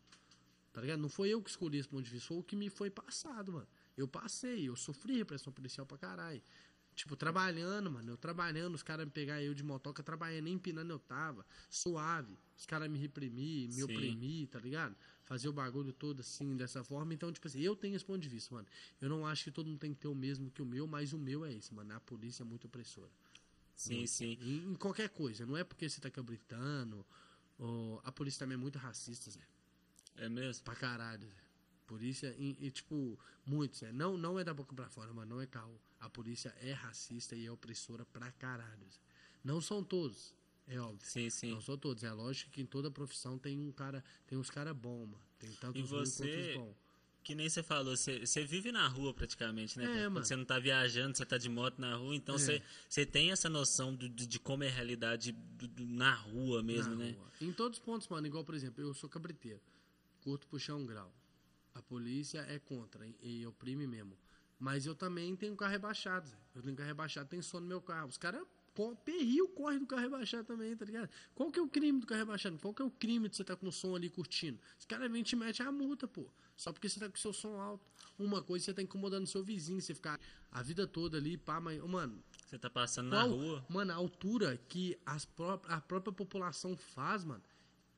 [0.74, 1.00] Tá ligado?
[1.00, 3.54] Não foi eu que escolhi esse ponto de vista, foi o que me foi passado,
[3.54, 3.68] mano.
[3.98, 6.42] Eu passei, eu sofri repressão policial pra caralho.
[6.96, 8.14] Tipo, trabalhando, mano.
[8.14, 11.46] Eu trabalhando, os caras me pegar eu de motoca, trabalhando, nem empinando eu tava.
[11.70, 12.38] Suave.
[12.58, 13.84] Os caras me reprimir, me Sim.
[13.84, 14.96] oprimir, tá ligado?
[15.26, 17.14] Fazer o bagulho todo assim, dessa forma.
[17.14, 18.68] Então, tipo assim, eu tenho esse ponto de vista, mano.
[19.02, 21.12] Eu não acho que todo mundo tem que ter o mesmo que o meu, mas
[21.12, 21.94] o meu é esse, mano.
[21.94, 23.12] A polícia é muito opressora.
[23.76, 24.38] Sim, sim.
[24.42, 25.46] Em, em qualquer coisa.
[25.46, 27.06] Não é porque você tá cabritando.
[27.58, 28.00] Ou...
[28.06, 29.46] A polícia também é muito racista, Zé.
[30.16, 30.64] É mesmo?
[30.64, 31.45] Pra caralho, Zé.
[31.88, 33.92] Polícia, e, e, tipo, muitos, Zé.
[33.92, 35.76] Não, não é da boca pra fora, mas não é caô.
[36.00, 38.88] A polícia é racista e é opressora pra caralho.
[39.44, 40.34] Não são todos,
[40.68, 41.06] é óbvio.
[41.08, 41.52] Sim, sim.
[41.52, 42.04] Não são todos.
[42.04, 45.22] É lógico que em toda profissão tem um cara, tem uns caras bons, mano.
[45.38, 46.76] Tem tanto E você- bons.
[47.24, 49.86] Que nem você falou, você, você vive na rua praticamente, né?
[49.86, 50.26] É, Quando mano.
[50.28, 52.38] você não tá viajando, você tá de moto na rua, então É.
[52.38, 56.14] você, você tem essa noção do- de, de como é a realidade do- do- na
[56.14, 57.12] rua mesmo, Na né?
[57.18, 57.32] rua.
[57.42, 58.28] Em todos os pontos, mano.
[58.28, 59.60] Igual, por exemplo, eu sou cabriteiro.
[60.22, 61.12] Curto puxar um grau.
[61.76, 64.18] A polícia é contra e, oprime mesmo.
[64.58, 66.28] Mas eu também tenho carro rebaixado.
[66.28, 66.38] Zé.
[66.56, 68.08] Eu tenho carro rebaixado, tem som no meu carro.
[68.08, 68.42] Os caras
[69.04, 71.10] perriam corre do carro rebaixado também, tá ligado?
[71.34, 72.58] Qual que é o crime do carro rebaixado?
[72.60, 74.58] Qual que é o crime de você estar com o som ali curtindo?
[74.80, 76.26] Os caras vêm te metem a multa, pô.
[76.58, 77.86] Só porque você tá com o seu som alto.
[78.18, 80.20] Uma coisa você tá incomodando seu vizinho, você ficar
[80.52, 83.66] a vida toda ali, pá, mas, mano, Você tá passando na qual- rua.
[83.68, 87.44] Mano, a altura que as pró a própria população faz, mano,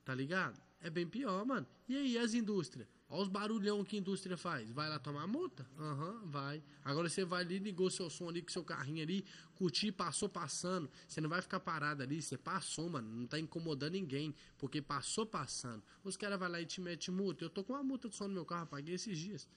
[0.03, 0.59] tá ligado?
[0.81, 1.67] É bem pior, mano.
[1.87, 2.87] E aí, as indústrias?
[3.09, 4.69] Olha os barulhão que a indústria faz.
[4.71, 5.65] Vai lá tomar multa?
[5.79, 6.61] Aham, vai.
[6.83, 10.89] Agora você vai ali, ligou seu som ali com seu carrinho ali, curtir, passou passando.
[11.07, 13.07] Você não vai ficar parado ali, você passou, mano.
[13.07, 15.81] Não tá incomodando ninguém, porque passou passando.
[16.03, 17.45] Os caras vão lá e te metem multa.
[17.45, 19.47] Eu tô com uma multa de som no meu carro, paguei esses dias.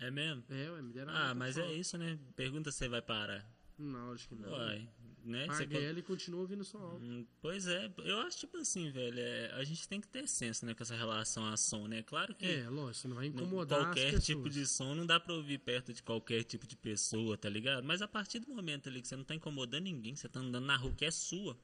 [0.00, 0.44] É mesmo?
[0.48, 2.18] É, ué, me deram Ah, mas é isso, né?
[2.34, 3.48] Pergunta se você vai parar.
[3.78, 4.50] Não, acho que não.
[4.50, 4.88] Uai,
[5.28, 5.46] né?
[5.46, 7.02] Você Paguei co- ela e continua ouvindo som alto.
[7.04, 10.64] Hum, Pois é, eu acho tipo assim, velho, é, a gente tem que ter senso,
[10.66, 12.02] né, com essa relação a som, né?
[12.02, 15.34] Claro que É, lógico, você não vai incomodar qualquer tipo de som não dá pra
[15.34, 17.84] ouvir perto de qualquer tipo de pessoa, tá ligado?
[17.84, 20.64] Mas a partir do momento ali que você não tá incomodando ninguém, você tá andando
[20.66, 21.56] na rua que é sua,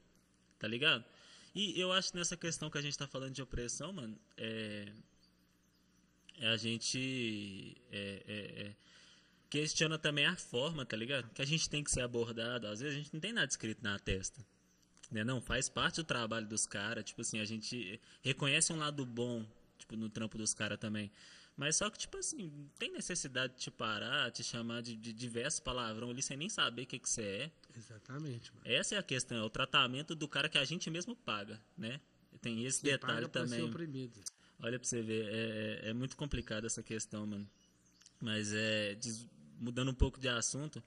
[0.59, 1.05] tá ligado?
[1.55, 4.93] E eu acho que nessa questão que a gente tá falando de opressão, mano, é.
[6.39, 7.77] é a gente.
[7.91, 8.77] É, é, é,
[9.55, 11.31] questiona também a forma, tá ligado?
[11.33, 12.67] Que a gente tem que ser abordado.
[12.67, 14.45] Às vezes a gente não tem nada escrito na testa.
[15.13, 15.23] Né?
[15.23, 17.05] Não, faz parte do trabalho dos caras.
[17.05, 19.47] Tipo assim, a gente reconhece um lado bom,
[19.79, 21.09] tipo, no trampo dos caras também.
[21.57, 25.61] Mas só que, tipo assim, tem necessidade de te parar, te chamar de, de diversos
[25.61, 27.53] palavrão ali sem nem saber o que, que você é.
[27.77, 28.67] Exatamente, mano.
[28.67, 32.01] Essa é a questão, é o tratamento do cara que a gente mesmo paga, né?
[32.43, 33.71] Tem esse Você detalhe paga pra ser também.
[33.71, 34.21] oprimido.
[34.59, 37.49] Olha pra você ver, é, é muito complicado essa questão, mano.
[38.21, 38.95] Mas é.
[39.59, 40.83] Mudando um pouco de assunto,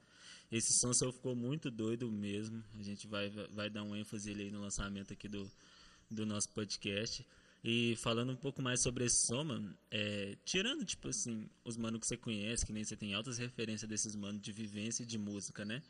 [0.50, 2.62] esse som seu ficou muito doido mesmo.
[2.78, 5.50] A gente vai, vai dar um ênfase aí no lançamento aqui do,
[6.10, 7.24] do nosso podcast.
[7.62, 9.44] E falando um pouco mais sobre esse som,
[9.90, 13.88] é, tirando, tipo assim, os manos que você conhece, que nem você tem altas referências
[13.88, 15.82] desses manos de vivência e de música, né?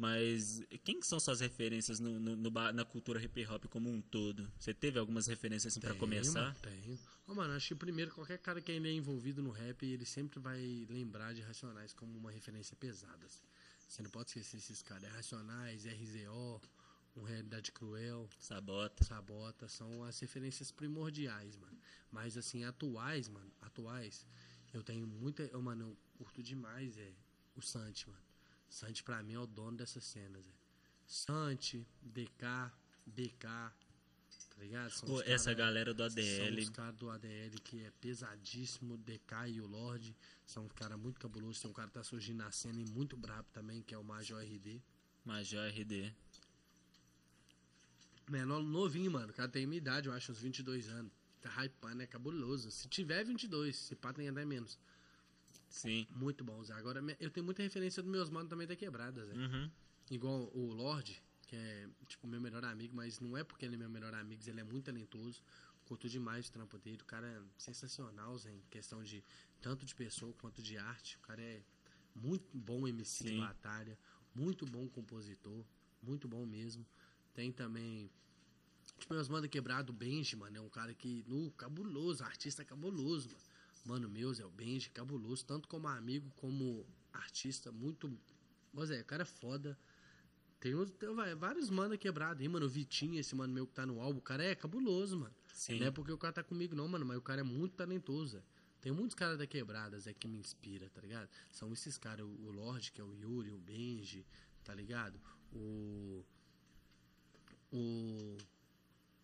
[0.00, 4.00] Mas quem que são suas referências no, no- no na cultura hip hop como um
[4.00, 4.50] todo?
[4.58, 6.56] Você teve algumas referências assim, pra Tenho, começar?
[6.62, 6.98] Tenho.
[7.26, 10.40] Ô, mano, acho que primeiro qualquer cara que ainda é envolvido no rap, ele sempre
[10.40, 13.26] vai lembrar de Racionais como uma referência pesada.
[13.26, 13.44] assim.
[13.86, 15.04] Você não pode esquecer esses caras.
[15.04, 16.62] É Racionais, RZO,
[17.14, 19.04] um Realidade Cruel, Sabota.
[19.04, 21.76] Sabota, são as referências primordiais, mano.
[22.10, 24.26] Mas assim, atuais, mano, atuais,
[24.72, 25.42] eu tenho muita.
[25.42, 27.12] Eu, mano, eu curto demais, é
[27.54, 28.29] o Santi, mano.
[28.70, 30.52] Santi pra mim é o dono dessas cenas, é.
[31.06, 32.72] Santi, DK,
[33.04, 34.90] BK, tá ligado?
[34.92, 36.60] São Pô, essa cara- galera do São ADL.
[36.62, 40.16] os caras do ADL que é pesadíssimo, DK e o Lorde.
[40.46, 41.60] São uns caras muito cabulosos.
[41.60, 44.04] Tem um cara que tá surgindo na cena e muito brabo também, que é o
[44.04, 44.80] Major RD.
[45.24, 46.14] Major RD.
[48.28, 49.30] Menor novinho, mano.
[49.30, 51.10] O cara tem minha idade, eu acho, uns 22 anos.
[51.40, 52.70] Tá hypando, é cabuloso.
[52.70, 54.78] Se tiver 22, se pá tem até menos.
[55.70, 56.06] Sim.
[56.10, 56.74] Muito bom, Zé.
[56.74, 59.34] Agora, eu tenho muita referência dos meus manos também da quebrada, Zé.
[59.34, 59.70] Uhum.
[60.10, 63.78] Igual o Lorde, que é, tipo, meu melhor amigo, mas não é porque ele é
[63.78, 65.42] meu melhor amigo, ele é muito talentoso.
[65.84, 66.98] Curto demais o trampo dele.
[67.02, 69.24] O cara é sensacional, Zé, em questão de
[69.60, 71.16] tanto de pessoa quanto de arte.
[71.16, 71.62] O cara é
[72.14, 73.40] muito bom MC de Sim.
[73.40, 73.98] batalha,
[74.34, 75.64] muito bom compositor,
[76.02, 76.84] muito bom mesmo.
[77.32, 78.10] Tem também
[78.98, 83.28] Tipo, meus mano quebrado, o Benji, mano, é um cara que, no, cabuloso, artista cabuloso,
[83.30, 83.49] mano.
[83.84, 88.12] Mano, meus é o Benji, cabuloso, tanto como amigo, como artista, muito.
[88.72, 89.78] Mas é, o cara é foda.
[90.60, 92.66] Tem, uns, tem vários mano quebrado aí, mano.
[92.66, 95.34] O Vitinho, esse mano meu que tá no álbum, o cara é cabuloso, mano.
[95.54, 95.78] Sim.
[95.78, 98.32] Não é porque o cara tá comigo, não, mano, mas o cara é muito talentoso,
[98.32, 98.42] Zé.
[98.80, 101.28] Tem muitos caras da quebradas é que me inspira, tá ligado?
[101.50, 104.26] São esses caras, o, o Lorde, que é o Yuri, o Benji,
[104.64, 105.20] tá ligado?
[105.52, 106.24] O.
[107.72, 108.36] O.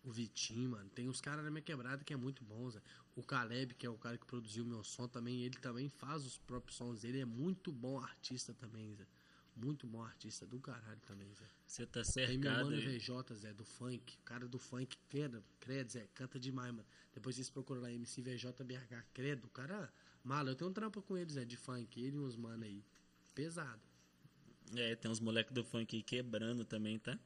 [0.03, 0.89] O Vitinho, mano.
[0.89, 2.73] Tem uns caras na minha quebrada que é muito bons.
[2.73, 2.81] Zé.
[3.17, 6.23] O Caleb, que é o cara que produziu o meu som também, ele também faz
[6.23, 7.21] os próprios sons dele.
[7.21, 9.07] É muito bom artista também, Zé.
[9.55, 11.43] Muito bom artista do caralho também, Zé.
[11.65, 12.99] Você tá Tem meu mano aí.
[12.99, 14.17] VJ, Zé, do funk.
[14.19, 16.85] O cara do funk, credo, credo, Zé, canta demais, mano.
[17.11, 19.45] Depois vocês procuram lá, MC VJ BH, credo.
[19.45, 19.91] O cara,
[20.23, 21.99] mala, eu tenho um trampo com ele, Zé, de funk.
[21.99, 22.85] Ele e uns mano aí.
[23.33, 23.81] Pesado.
[24.75, 27.19] É, tem uns moleques do funk aí quebrando também, tá?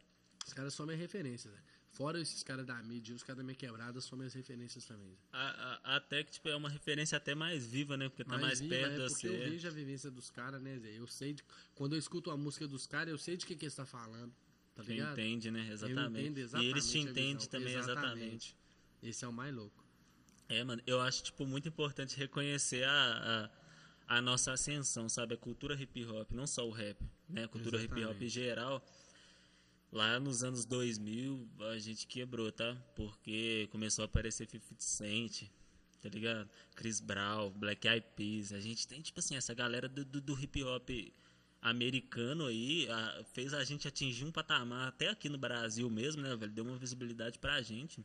[0.47, 1.61] Os caras são minha referência, Zé.
[1.91, 5.17] Fora esses caras da mídia, os caras da minha quebrada são minhas referências também.
[5.31, 8.07] A- a- até que tipo, é uma referência até mais viva, né?
[8.07, 10.97] Porque tá mais, viva, perto é porque eu vejo a vivência dos caras, né, Zé?
[10.97, 11.43] Eu sei, de,
[11.75, 14.33] quando eu escuto a música dos caras, eu sei de que que eles tá falando,
[14.73, 15.19] tá ligado?
[15.19, 15.67] entende, né?
[15.69, 16.21] Exatamente.
[16.21, 18.57] entendo E exatamente eles te entendem também, exatamente.
[19.03, 19.83] Esse é o mais louco.
[20.47, 23.49] É, mano, eu acho, tipo, muito importante reconhecer a,
[24.07, 25.33] a, a nossa ascensão, sabe?
[25.33, 27.43] A cultura hip hop, não só o rap, né?
[27.45, 28.29] A cultura hip hop em Exatamente.
[28.29, 28.85] geral.
[29.91, 32.75] Lá nos anos 2000, a gente quebrou, tá?
[32.95, 35.43] Porque começou a aparecer 50 Cent,
[36.01, 36.49] tá ligado?
[36.75, 38.53] Chris Brown, Black Eyed Peas.
[38.53, 40.89] A gente tem, tipo assim, essa galera do, do, do hip hop
[41.61, 46.35] americano aí a- fez a gente atingir um patamar, até aqui no Brasil mesmo, né,
[46.37, 46.51] velho?
[46.53, 48.03] Deu uma visibilidade pra gente.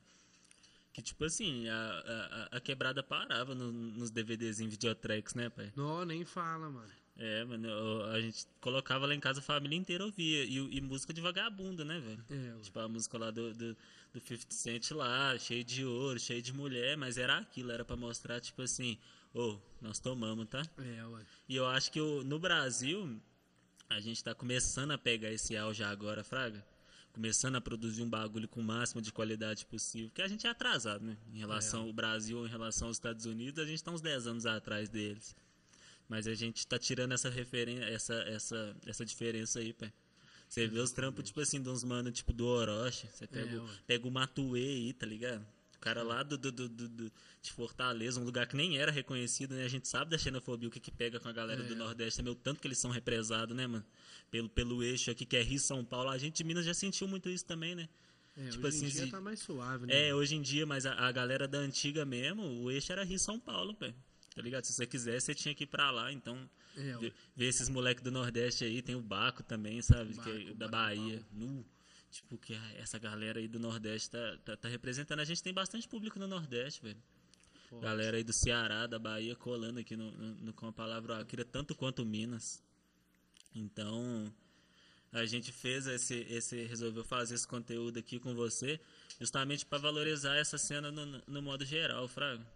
[0.92, 5.72] Que, tipo assim, a, a, a quebrada parava no- nos DVDs em videotracks, né, pai?
[5.76, 6.92] Não, nem fala, mano.
[7.18, 10.44] É, mano, eu- a gente colocava lá em casa, a família inteira ouvia.
[10.44, 12.24] E, e música de vagabundo, né, velho?
[12.30, 12.60] É.
[12.62, 13.74] Tipo, a música lá do, do,
[14.12, 17.96] do 50 Cent lá, cheio de ouro, cheio de mulher, mas era aquilo, era pra
[17.96, 18.98] mostrar, tipo assim,
[19.32, 20.62] ô, nós tomamos, tá?
[20.78, 21.22] É, ué.
[21.48, 23.18] E eu acho que no Brasil,
[23.88, 26.62] a gente tá começando a pegar esse auge agora, Fraga.
[27.14, 30.08] Começando a produzir um bagulho com o máximo de qualidade possível.
[30.10, 31.16] Porque a gente é atrasado, né?
[31.32, 34.44] Em relação ao Brasil, em relação aos Estados Unidos, a gente tá uns 10 anos
[34.44, 35.34] atrás deles.
[36.08, 39.92] Mas a gente tá tirando essa referência, essa, essa, essa diferença aí, pai.
[40.48, 43.08] Você vê os trampos, tipo assim, de uns mano, tipo, do Orochi.
[43.12, 45.44] Você pega, É, o- pega o Matuê aí, tá ligado?
[45.74, 48.90] O cara lá do, do, do, do- do- de Fortaleza, um lugar que nem era
[48.92, 49.64] reconhecido, né?
[49.64, 51.76] A gente sabe da xenofobia, o que que pega com a galera do É.
[51.76, 53.84] Nordeste também, o tanto que eles são represados, né, mano?
[54.30, 56.08] Pelo, pelo eixo aqui, que é Rio São Paulo.
[56.10, 57.88] A gente de Minas já sentiu muito isso também, né?
[58.36, 60.08] É, Tipo hoje assim, em dia se- tá mais suave, né?
[60.08, 63.18] É, hoje em dia, mas a, a galera da antiga mesmo, o eixo era Rio
[63.18, 63.94] São Paulo, velho.
[64.36, 64.64] Tá ligado?
[64.64, 66.12] Se você quiser, você tinha que ir pra lá.
[66.12, 70.12] Então, É, ver, ver esses moleques do Nordeste aí, tem o Baco também, sabe?
[70.14, 70.70] Baco, que é da Baco,
[71.00, 71.26] Bahia.
[71.32, 71.64] Nu.
[72.10, 75.20] Tipo, que a- essa galera aí do Nordeste tá, tá, tá representando.
[75.20, 77.02] A gente tem bastante público no Nordeste, velho.
[77.70, 77.82] Forte.
[77.82, 81.44] Galera aí do Ceará, da Bahia, colando aqui no, no- no- com a palavra Akira,
[81.44, 82.62] tanto quanto Minas.
[83.54, 84.32] Então,
[85.12, 88.78] a gente fez esse, esse resolveu fazer esse conteúdo aqui com você,
[89.18, 92.46] justamente para valorizar essa cena no, no modo geral, Fraga.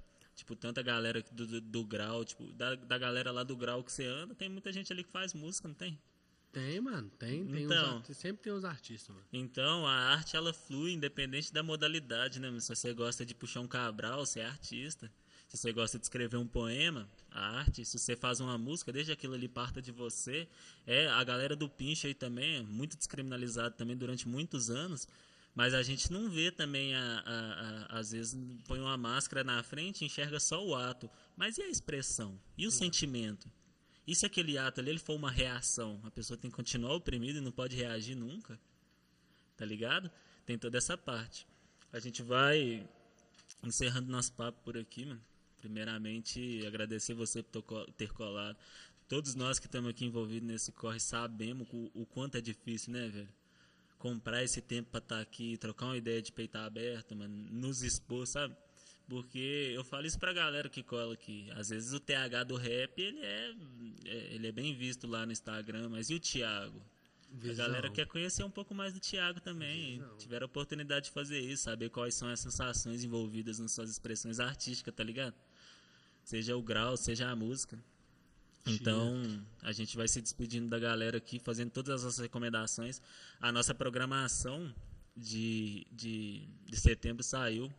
[0.40, 3.92] Tipo, tanta galera do, do, do grau, tipo, da, da galera lá do grau que
[3.92, 5.98] você anda, tem muita gente ali que faz música, não tem?
[6.50, 7.10] Tem, mano.
[7.18, 7.88] Tem, tem Então.
[7.90, 9.26] os arti- Sempre tem os artistas, mano.
[9.32, 12.48] Então, a arte ela flui independente da modalidade, né?
[12.58, 15.12] Se você gosta de puxar um cabral, você é artista.
[15.46, 17.84] Se você gosta de escrever um poema, a arte.
[17.84, 20.48] Se você faz uma música, desde aquilo ali parta de você.
[20.86, 25.06] É, a galera do Pinche aí também é muito descriminalizado também durante muitos anos.
[25.60, 28.34] Mas a gente não vê também, a, a- a- às vezes,
[28.66, 31.10] põe uma máscara na frente e enxerga só o ato.
[31.36, 32.40] Mas e a expressão?
[32.56, 33.46] E o sentimento?
[34.06, 36.00] E se aquele ato ali ele for uma reação?
[36.02, 38.58] A pessoa tem que continuar oprimida e não pode reagir nunca?
[39.54, 40.10] Tá ligado?
[40.46, 41.46] Tem toda essa parte.
[41.92, 42.88] A gente vai
[43.62, 45.20] encerrando nosso papo por aqui, mano.
[45.60, 47.62] Primeiramente, agradecer você por
[47.98, 48.56] ter colado.
[49.06, 53.08] Todos nós que estamos aqui envolvidos nesse corre sabemos o, o quanto é difícil, né,
[53.08, 53.28] velho?
[54.00, 58.26] Comprar esse tempo pra estar aqui, trocar uma ideia de peito aberto, mano, nos expor,
[58.26, 58.56] sabe?
[59.06, 61.48] Porque eu falo isso pra galera que cola aqui.
[61.52, 63.54] Às vezes o TH do rap, ele é,
[64.06, 66.80] é- ele é bem visto lá no Instagram, mas e o Thiago?
[67.32, 67.66] A Visão.
[67.66, 69.98] galera quer conhecer um pouco mais do Thiago também.
[69.98, 70.16] Visão.
[70.16, 74.40] Tiveram a oportunidade de fazer isso, saber quais são as sensações envolvidas nas suas expressões
[74.40, 75.34] artísticas, tá ligado?
[76.24, 77.78] Seja o grau, seja a música.
[78.66, 79.22] Então,
[79.62, 83.00] a gente vai se despedindo da galera aqui, fazendo todas as recomendações.
[83.40, 84.72] A nossa programação
[85.16, 87.72] de, de, de setembro saiu.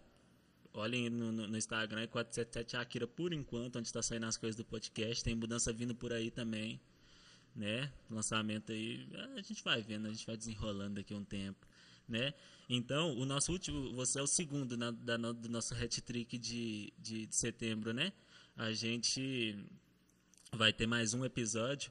[0.74, 4.56] Olhem no, no, no Instagram, é 477 Akira por enquanto, onde está saindo as coisas
[4.56, 5.24] do podcast.
[5.24, 6.80] Tem mudança vindo por aí também
[7.56, 7.92] né?
[8.10, 11.66] Lançamento aí, a gente vai vendo, a gente vai desenrolando daqui a um tempo,
[12.08, 12.34] né?
[12.70, 17.26] Então, o nosso último, você é o segundo na, da, do nosso hat-trick de, de,
[17.26, 18.14] de setembro, né?
[18.56, 19.58] A gente
[20.54, 21.90] vai ter mais um episódio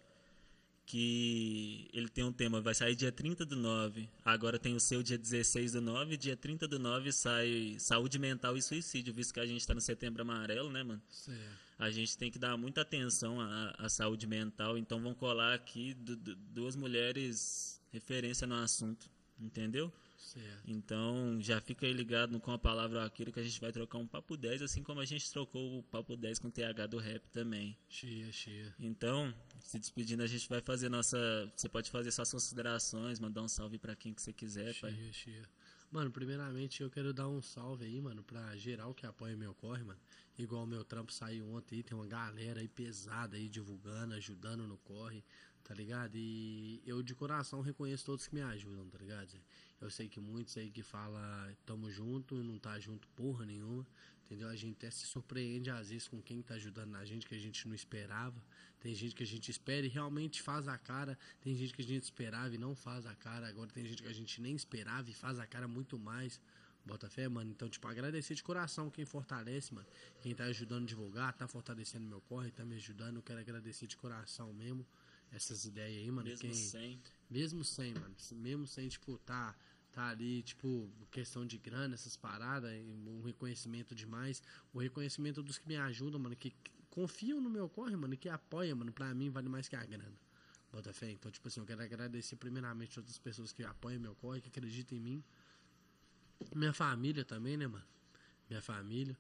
[0.85, 5.03] que ele tem um tema, vai sair dia 30 do 9, agora tem o seu
[5.03, 9.41] dia 16 do 9, dia 30 do 9 sai saúde mental e suicídio, visto que
[9.41, 11.01] a gente tá no setembro amarelo, né, mano?
[11.09, 11.41] Certo.
[11.79, 14.77] a gente tem que dar muita atenção à, à saúde mental.
[14.77, 19.09] Então, vão colar aqui du- du- duas mulheres referência no assunto,
[19.41, 19.91] entendeu?
[20.21, 20.63] Certo.
[20.67, 24.07] Então, já fica aí ligado com a palavra Akira que a gente vai trocar um
[24.07, 27.27] papo 10, assim como a gente trocou o papo 10 com o TH do rap
[27.31, 27.77] também.
[27.89, 28.75] Chia, chia.
[28.79, 31.19] Então, se despedindo, a gente vai fazer nossa.
[31.57, 34.93] Você pode fazer suas considerações, mandar um salve pra quem que você quiser, pai.
[34.93, 35.43] Chia, chia.
[35.91, 39.83] Mano, primeiramente eu quero dar um salve aí, mano, pra geral que apoia meu corre,
[39.83, 39.99] mano.
[40.43, 44.79] Igual meu trampo saiu ontem aí, tem uma galera aí pesada aí divulgando, ajudando no
[44.79, 45.23] corre,
[45.63, 46.17] tá ligado?
[46.17, 49.39] E eu de coração reconheço todos que me ajudam, tá ligado?
[49.79, 53.87] Eu sei que muitos aí que fala tamo junto e não tá junto porra nenhuma,
[54.25, 54.49] entendeu?
[54.49, 57.39] A gente até se surpreende às vezes com quem tá ajudando a gente que a
[57.39, 58.43] gente não esperava.
[58.81, 61.19] Tem gente que a gente espera e realmente faz a cara.
[61.43, 63.47] Tem gente que a gente esperava e não faz a cara.
[63.47, 66.41] Agora tem gente que a gente nem esperava e faz a cara muito mais.
[66.85, 67.51] Bota fé, mano.
[67.51, 69.87] Então, tipo, agradecer de coração quem fortalece, mano.
[70.21, 73.17] Quem tá ajudando a divulgar, tá fortalecendo meu corre, tá me ajudando.
[73.17, 74.87] Eu quero agradecer de coração mesmo
[75.33, 76.29] essas ideias aí, mano.
[76.29, 77.01] Mesmo quem, sem.
[77.29, 78.15] mesmo sem, mano.
[78.33, 79.55] Mesmo sem, tipo, tá,
[79.93, 84.43] tá ali, tipo, questão de grana, essas paradas, um reconhecimento demais.
[84.73, 86.55] O reconhecimento dos que me ajudam, mano, que
[86.89, 89.85] confiam no meu corre, mano, e que apoiam, mano, pra mim vale mais que a
[89.85, 90.19] grana.
[90.73, 91.11] Bota fé?
[91.11, 94.49] Então, tipo assim, eu quero agradecer primeiramente todas as pessoas que apoiam meu corre, que
[94.49, 95.25] acreditam em mim.
[96.55, 97.85] Minha família também, né, mano?
[98.49, 99.17] Minha família.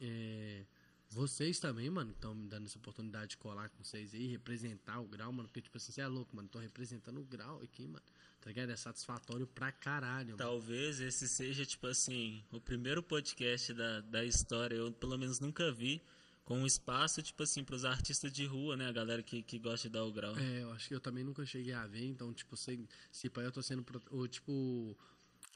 [0.00, 0.64] É,
[1.10, 5.00] Vocês também, mano, que estão me dando essa oportunidade de colar com vocês aí, representar
[5.00, 5.48] o grau, mano.
[5.48, 6.48] Porque, tipo assim, você é louco, mano.
[6.48, 8.02] Tô representando o grau aqui, mano.
[8.40, 8.70] Tá ligado?
[8.70, 10.38] É satisfatório pra caralho, mano.
[10.38, 14.74] Talvez esse seja, tipo assim, o primeiro podcast da, da história.
[14.76, 16.02] Eu, pelo menos, nunca vi
[16.44, 18.86] com um espaço, tipo assim, pros artistas de rua, né?
[18.88, 20.36] A galera que, que gosta de dar o grau.
[20.36, 23.40] É, eu acho que eu também nunca cheguei a ver, então, tipo, sei, se pá,
[23.40, 24.94] eu tô sendo, pro- o, tipo,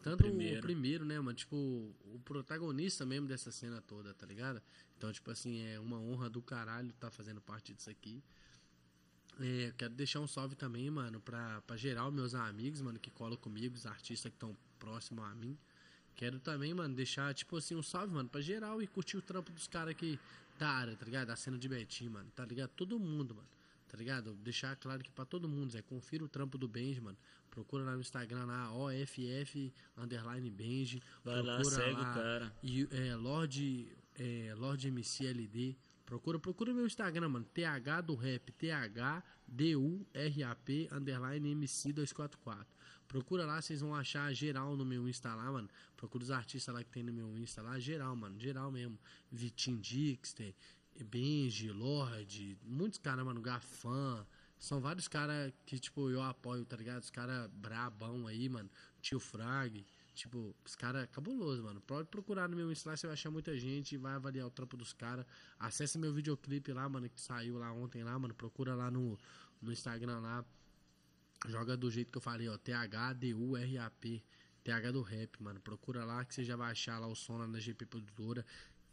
[0.02, 0.62] tanto o primeiro.
[0.62, 1.04] primeiro.
[1.04, 4.62] né, mano, tipo, o protagonista mesmo dessa cena toda, tá ligado?
[4.96, 8.22] Então, tipo assim, é uma honra do caralho tá fazendo parte disso aqui.
[9.40, 13.36] É, quero deixar um salve também, mano, pra, pra geral meus amigos, mano, que colam
[13.36, 15.56] comigo, os artistas que estão próximos a mim.
[16.16, 19.52] Quero também, mano, deixar, tipo assim, um salve, mano, pra geral e curtir o trampo
[19.52, 20.18] dos caras que
[20.58, 21.28] da área, tá ligado?
[21.28, 22.70] Da cena de Betim, mano, tá ligado?
[22.70, 23.48] Todo mundo, mano,
[23.88, 24.34] tá ligado?
[24.34, 27.16] Deixar claro que pra todo mundo, Zé, confira o trampo do Benji, mano.
[27.50, 31.02] Procura lá no Instagram, lá, OFF, underline Benji.
[31.24, 32.52] Vai lá, Procura segue o cara.
[32.62, 35.76] E, é, Lorde, é, Lorde MCLD.
[36.04, 37.46] Procura, procura meu Instagram, mano.
[37.46, 39.28] TH do rap, THDURAP,
[40.92, 42.66] underline MC244.
[43.08, 45.68] Procura lá, vocês vão achar geral no meu Insta lá, mano.
[45.96, 48.38] Procura os artistas lá que tem no meu Insta lá, geral, mano.
[48.38, 48.98] Geral mesmo.
[49.32, 50.54] Vitinho Dixter,
[51.04, 54.26] Benji, Lorde, muitos caras, mano, Gafan.
[54.58, 57.02] São vários caras que, tipo, eu apoio, tá ligado?
[57.02, 58.68] Os caras brabão aí, mano.
[59.00, 59.86] Tio Frag.
[60.14, 61.80] Tipo, os caras cabuloso, mano.
[61.80, 64.76] Pode procurar no meu Insta, lá, você vai achar muita gente, vai avaliar o trampo
[64.76, 65.24] dos caras.
[65.60, 68.34] Acesse meu videoclipe lá, mano, que saiu lá ontem lá, mano.
[68.34, 69.16] Procura lá no,
[69.62, 70.44] no Instagram lá.
[71.46, 72.58] Joga do jeito que eu falei, ó.
[72.58, 74.22] T-H-D-U-R-A-P.
[74.64, 75.60] TH do rap, mano.
[75.60, 78.44] Procura lá que você já vai achar lá o som lá na GP Produtora.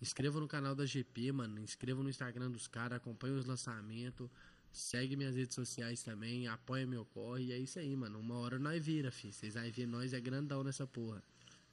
[0.02, 1.60] Inscreva no canal da GP, mano.
[1.60, 2.98] Inscreva no Instagram dos caras.
[2.98, 4.30] Acompanhe os lançamentos.
[4.72, 6.48] Segue minhas redes sociais também.
[6.48, 7.46] Apoia meu corre.
[7.46, 8.20] E é isso aí, mano.
[8.20, 9.32] Uma hora nós vira, fi.
[9.32, 11.24] Vocês vão ver nós é grandão nessa porra.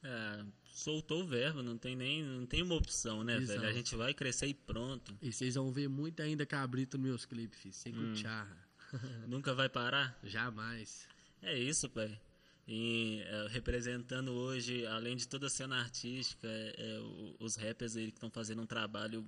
[0.04, 3.56] É, soltou o verbo, não tem nem não tem uma opção, né, Visão.
[3.56, 3.68] velho?
[3.68, 5.16] A gente vai crescer e pronto.
[5.22, 7.72] E vocês vão ver muito ainda cabrito nos meus clipes, fi.
[7.72, 8.56] Sem cucharra.
[9.28, 10.18] Nunca vai parar.
[10.24, 11.06] Jamais.
[11.40, 12.20] É isso, pai.
[12.66, 17.00] E é, representando hoje, além de toda a cena artística, é, é,
[17.40, 19.26] os rappers aí que estão fazendo um trabalho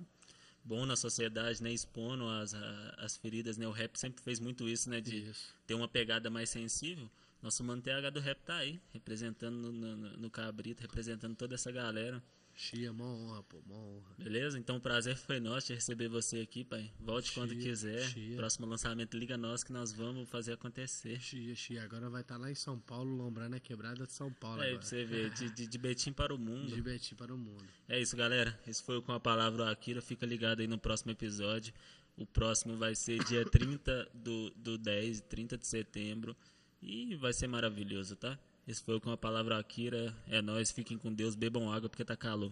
[0.63, 1.71] bom na sociedade, né?
[1.71, 3.67] Expondo as, a- as feridas, né?
[3.67, 5.01] O rap sempre fez muito isso, né?
[5.01, 5.53] De Isso.
[5.67, 7.09] ter uma pegada mais sensível.
[7.41, 11.71] Nosso mano TH do rap tá aí, representando no, no, no Cabrito, representando toda essa
[11.71, 12.23] galera.
[12.57, 14.15] Chia, mó honra, pô, mó honra.
[14.17, 14.57] Beleza?
[14.57, 16.89] Então o prazer foi nosso de receber você aqui, pai.
[16.99, 18.01] Volte quando quiser.
[18.09, 18.37] chia.
[18.37, 21.19] Próximo lançamento, liga nós que nós vamos fazer acontecer.
[21.19, 21.83] Chia, chia.
[21.83, 24.61] Agora vai estar lá em São Paulo, lombrando a quebrada de São Paulo.
[24.61, 24.79] É, agora.
[24.79, 26.73] pra você ver, de, de, de Betim para o mundo.
[26.73, 27.65] De Betim para o mundo.
[27.89, 28.57] É isso, galera.
[28.65, 30.01] Esse foi o Com a Palavra Akira.
[30.01, 31.73] Fica ligado aí no próximo episódio.
[32.15, 36.35] O próximo vai ser dia 30 do, do 10, 30 de setembro.
[36.81, 38.39] E vai ser maravilhoso, tá?
[38.67, 40.15] Esse foi Com a Palavra Akira.
[40.27, 40.71] É nóis.
[40.71, 41.35] Fiquem com Deus.
[41.35, 42.51] Bebam água porque tá calor.